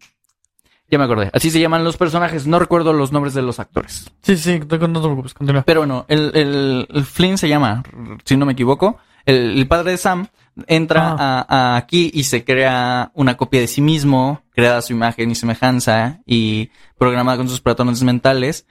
[0.89, 1.31] Ya me acordé.
[1.33, 2.45] Así se llaman los personajes.
[2.45, 4.11] No recuerdo los nombres de los actores.
[4.21, 5.63] Sí, sí, no te preocupes, continúa.
[5.63, 7.81] Pero bueno, el, el- el Flynn se llama,
[8.23, 8.99] si no me equivoco.
[9.25, 10.27] El, el padre de Sam
[10.67, 15.31] entra a, a aquí y se crea una copia de sí mismo, creada su imagen
[15.31, 18.65] y semejanza y programada con sus patrones mentales.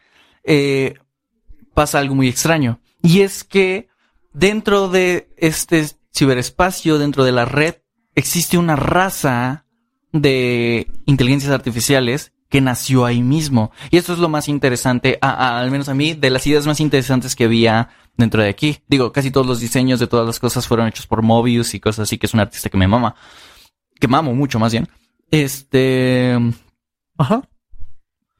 [0.44, 0.94] Eh,
[1.74, 2.80] pasa algo muy extraño.
[3.02, 3.88] Y es que
[4.32, 5.84] dentro de este
[6.14, 7.76] ciberespacio, dentro de la red,
[8.14, 9.66] existe una raza
[10.12, 13.72] de inteligencias artificiales que nació ahí mismo.
[13.90, 16.66] Y esto es lo más interesante, a- a- al menos a mí, de las ideas
[16.66, 18.78] más interesantes que había dentro de aquí.
[18.88, 22.04] Digo, casi todos los diseños de todas las cosas fueron hechos por Mobius y cosas
[22.04, 23.14] así, que es un artista que me mama.
[23.98, 24.88] Que mamo mucho, más bien.
[25.30, 26.38] Este...
[27.16, 27.48] Ajá.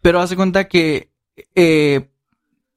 [0.02, 1.10] Pero hace cuenta que,
[1.54, 2.10] eh,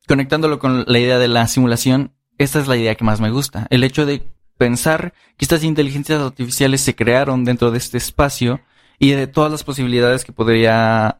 [0.07, 3.67] conectándolo con la idea de la simulación, esta es la idea que más me gusta.
[3.69, 4.23] El hecho de
[4.57, 8.61] pensar que estas inteligencias artificiales se crearon dentro de este espacio
[8.99, 11.19] y de todas las posibilidades que podría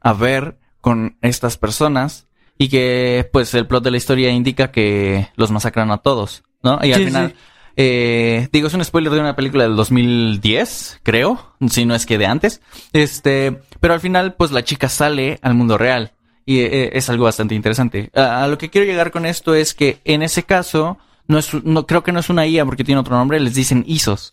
[0.00, 2.28] haber con estas personas
[2.58, 6.78] y que pues el plot de la historia indica que los masacran a todos, ¿no?
[6.82, 7.36] Y al Sí, final, sí.
[7.76, 12.18] eh, digo, es un spoiler de una película del 2010, creo, si no es que
[12.18, 12.60] de antes,
[12.92, 16.12] este, pero al final pues la chica sale al mundo real
[16.46, 18.10] y eh, es algo bastante interesante.
[18.14, 21.52] A, a lo que quiero llegar con esto es que en ese caso, no es,
[21.64, 24.32] no, creo que no es una IA porque tiene otro nombre, les dicen ISOs.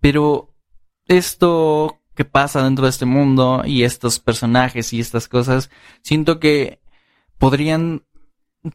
[0.00, 0.54] Pero
[1.06, 5.70] esto que pasa dentro de este mundo y estos personajes y estas cosas,
[6.02, 6.80] siento que
[7.42, 8.04] podrían,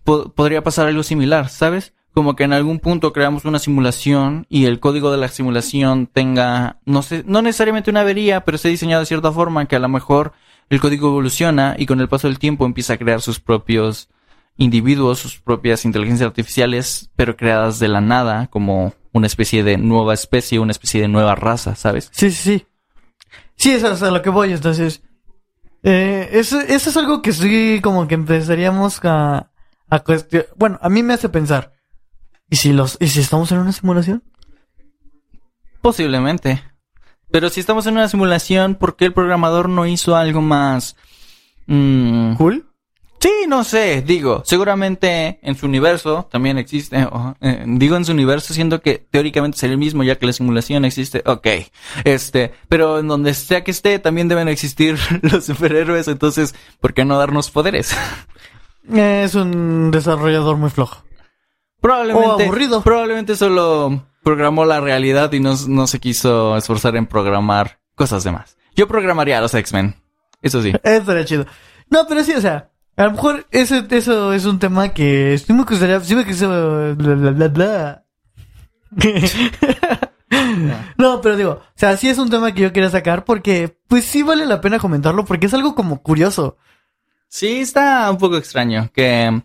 [0.04, 1.94] po- podría pasar algo similar, ¿sabes?
[2.14, 6.82] Como que en algún punto creamos una simulación y el código de la simulación tenga,
[6.84, 9.88] no sé, no necesariamente una avería, pero esté diseñado de cierta forma que a lo
[9.88, 10.34] mejor
[10.70, 14.10] el código evoluciona y con el paso del tiempo empieza a crear sus propios
[14.58, 20.14] individuos, sus propias inteligencias artificiales, pero creadas de la nada, como una especie de nueva
[20.14, 22.10] especie, una especie de nueva raza, ¿sabes?
[22.12, 22.66] Sí, sí, sí.
[23.56, 25.04] Sí, eso es a lo que voy, entonces.
[25.84, 29.52] Eh, eso, eso es algo que sí, como que empezaríamos a,
[29.90, 30.48] a cuestionar.
[30.56, 31.74] Bueno, a mí me hace pensar.
[32.50, 34.24] ¿Y si los, y si estamos en una simulación?
[35.82, 36.64] Posiblemente.
[37.32, 40.96] Pero si estamos en una simulación, ¿por qué el programador no hizo algo más...
[41.68, 42.67] mm, Cool.
[43.20, 47.08] Sí, no sé, digo, seguramente en su universo también existe,
[47.42, 50.86] eh, digo en su universo, siendo que teóricamente sería el mismo ya que la simulación
[50.86, 51.48] existe, ok,
[52.04, 57.06] este, pero en donde sea que esté también deben existir los superhéroes, entonces, ¿por qué
[57.06, 57.96] no darnos poderes?
[58.94, 61.04] Es un desarrollador muy flojo.
[61.82, 62.82] Probablemente, O aburrido.
[62.84, 68.58] probablemente solo programó la realidad y no, no se quiso esforzar en programar cosas demás.
[68.78, 69.96] Yo programaría a los X-Men,
[70.42, 70.70] eso sí.
[70.84, 71.46] Eso estaría chido.
[71.90, 75.54] No, pero sí, o sea, a lo mejor eso, eso es un tema que sí
[75.54, 78.04] me gustaría, sí me gustaría, bla, bla, bla, bla.
[80.98, 84.04] No, pero digo, o sea, sí es un tema que yo quería sacar porque, pues
[84.04, 86.58] sí vale la pena comentarlo porque es algo como curioso.
[87.30, 89.42] Sí, está un poco extraño que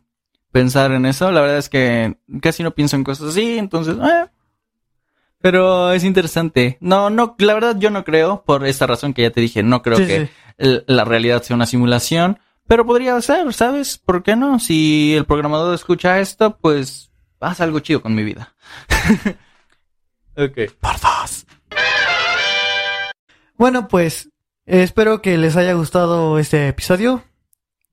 [0.50, 1.30] pensar en eso.
[1.30, 4.26] La verdad es que casi no pienso en cosas así, entonces, eh.
[5.40, 6.78] Pero es interesante.
[6.80, 9.82] No, no, la verdad yo no creo, por esta razón que ya te dije, no
[9.82, 10.82] creo Sí, que sí.
[10.86, 13.98] la realidad sea una simulación, pero podría ser, ¿sabes?
[13.98, 14.58] ¿Por qué no?
[14.58, 17.10] Si el programador escucha esto, pues
[17.40, 18.54] haz algo chido con mi vida.
[20.36, 20.72] ok.
[20.80, 21.46] Por dos.
[23.56, 24.30] Bueno, pues
[24.66, 27.22] eh, espero que les haya gustado este episodio.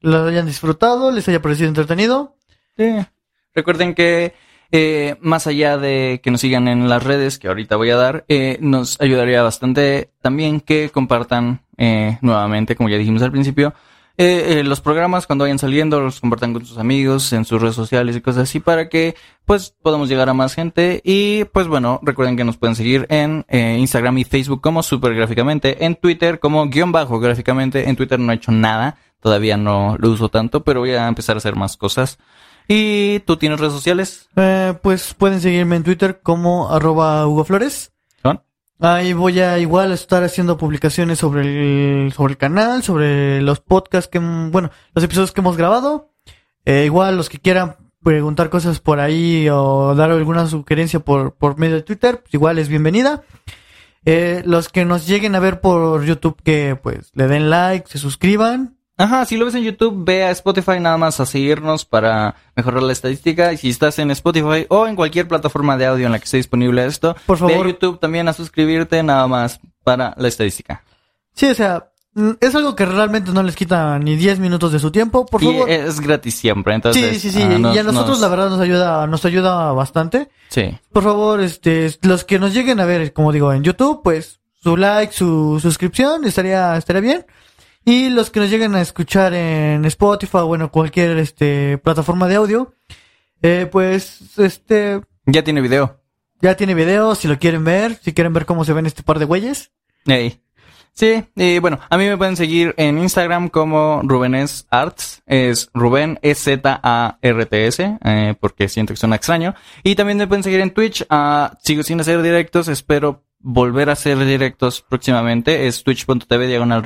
[0.01, 2.37] Lo hayan disfrutado, les haya parecido entretenido.
[2.77, 3.05] Sí.
[3.53, 4.33] Recuerden que
[4.71, 8.25] eh, más allá de que nos sigan en las redes que ahorita voy a dar,
[8.27, 13.73] eh, nos ayudaría bastante también que compartan eh, nuevamente, como ya dijimos al principio,
[14.21, 17.75] eh, eh, los programas cuando vayan saliendo, los compartan con sus amigos en sus redes
[17.75, 19.15] sociales y cosas así para que
[19.45, 23.45] pues podamos llegar a más gente y pues bueno, recuerden que nos pueden seguir en
[23.47, 28.19] eh, Instagram y Facebook como super gráficamente, en Twitter como guion bajo gráficamente, en Twitter
[28.19, 31.55] no he hecho nada, todavía no lo uso tanto, pero voy a empezar a hacer
[31.55, 32.19] más cosas.
[32.67, 34.27] ¿Y tú tienes redes sociales?
[34.35, 37.93] Eh, pues pueden seguirme en Twitter como arroba Hugo Flores.
[38.81, 41.41] Ahí voy a igual estar haciendo publicaciones sobre
[42.05, 46.13] el, sobre el canal, sobre los podcasts que, bueno, los episodios que hemos grabado.
[46.63, 51.57] Eh, igual los que quieran preguntar cosas por ahí o dar alguna sugerencia por, por
[51.57, 53.23] medio de Twitter, pues igual es bienvenida.
[54.05, 57.97] Eh, los que nos lleguen a ver por YouTube que pues le den like, se
[57.97, 58.78] suscriban.
[58.99, 62.83] Ajá, si lo ves en YouTube, ve a Spotify nada más a seguirnos para mejorar
[62.83, 63.53] la estadística.
[63.53, 66.35] Y si estás en Spotify o en cualquier plataforma de audio en la que esté
[66.37, 67.67] disponible esto, Por ve a favor.
[67.67, 70.83] YouTube también a suscribirte nada más para la estadística.
[71.33, 74.79] Sí, o sea, mm, es algo que realmente no les quita ni 10 minutos de
[74.79, 75.69] su tiempo, por y favor.
[75.69, 77.21] es gratis siempre, entonces...
[77.21, 77.41] sí, sí, sí.
[77.41, 80.27] ah, nos- y a nosotros nos- la verdad nos ayuda, nos ayuda bastante.
[80.49, 80.77] Sí.
[80.91, 84.75] Por favor, este, los que nos lleguen a ver, como digo, en YouTube, pues su
[84.75, 87.25] like, su suscripción estaría, estaría bien.
[87.85, 92.35] Y los que nos lleguen a escuchar en Spotify, o bueno, cualquier este plataforma de
[92.35, 92.73] audio,
[93.41, 95.99] eh, pues este Ya tiene video.
[96.41, 99.17] ya tiene video, si lo quieren ver, si quieren ver cómo se ven este par
[99.19, 99.71] de güeyes.
[100.05, 100.41] Ey.
[100.93, 106.19] Sí, y bueno, a mí me pueden seguir en Instagram como Rubenes Arts, es Rubén
[106.21, 109.55] E S-Z-A-R-T-S, eh, porque siento que suena extraño.
[109.83, 113.93] Y también me pueden seguir en Twitch, ah, sigo sin hacer directos, espero volver a
[113.93, 116.83] hacer directos próximamente, es twitch.tv diagonal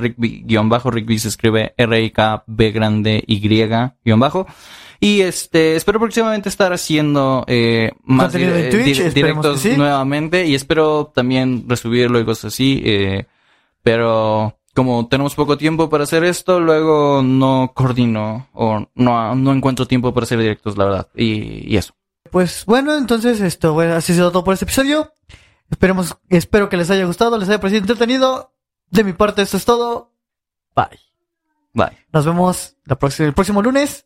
[0.70, 4.46] bajo, Rigby se escribe R-I-K-B grande Y guion bajo.
[5.00, 9.76] Y este, espero próximamente estar haciendo eh, más dire- Twitch, que directos sí.
[9.76, 12.82] nuevamente y espero también resubirlo y cosas así.
[12.86, 13.26] Eh,
[13.82, 19.86] pero como tenemos poco tiempo para hacer esto, luego no coordino o no, no encuentro
[19.88, 21.08] tiempo para hacer directos, la verdad.
[21.16, 21.94] Y, y eso.
[22.32, 25.12] Pues bueno, entonces esto, bueno, así ha sido todo por este episodio.
[25.74, 28.54] Esperemos, espero que les haya gustado, les haya parecido entretenido.
[28.92, 30.14] De mi parte, eso es todo.
[30.76, 31.00] Bye.
[31.74, 31.98] Bye.
[32.14, 34.06] Nos vemos la próxima, el próximo lunes.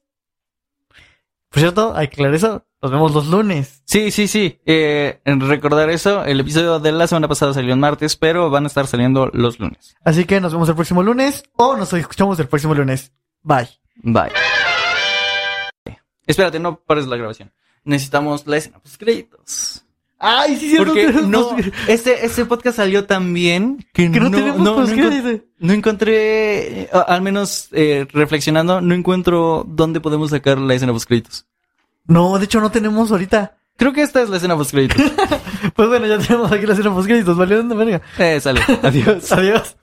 [1.49, 2.65] Por cierto, hay que aclarar eso.
[2.81, 3.81] Nos vemos los lunes.
[3.83, 4.61] Sí, sí, sí.
[4.65, 8.67] Eh, recordar eso, el episodio de la semana pasada salió en martes, pero van a
[8.67, 9.97] estar saliendo los lunes.
[10.05, 13.11] Así que nos vemos el próximo lunes o nos escuchamos el próximo lunes.
[13.43, 13.67] Bye.
[13.95, 14.31] Bye.
[16.25, 17.51] Espérate, no pares la grabación.
[17.83, 19.83] Necesitamos la escena post créditos.
[20.19, 20.85] Ay, sí, cierto.
[20.93, 21.55] Porque tenemos no,
[21.87, 26.81] este, este podcast salió tan bien que, que no, tenemos no, post- encon- no encontré,
[26.83, 31.45] eh, al menos eh, reflexionando, no encuentro dónde podemos sacar la escena post créditos.
[32.05, 33.57] No, de hecho no tenemos ahorita.
[33.77, 34.97] Creo que esta es la escena post créditos.
[35.75, 37.55] Pues bueno, ya tenemos aquí la escena post créditos, ¿vale?
[37.55, 38.01] ¿Dónde verga?
[38.17, 38.61] eh, sale.
[38.83, 39.31] Adiós.
[39.31, 39.75] Adiós.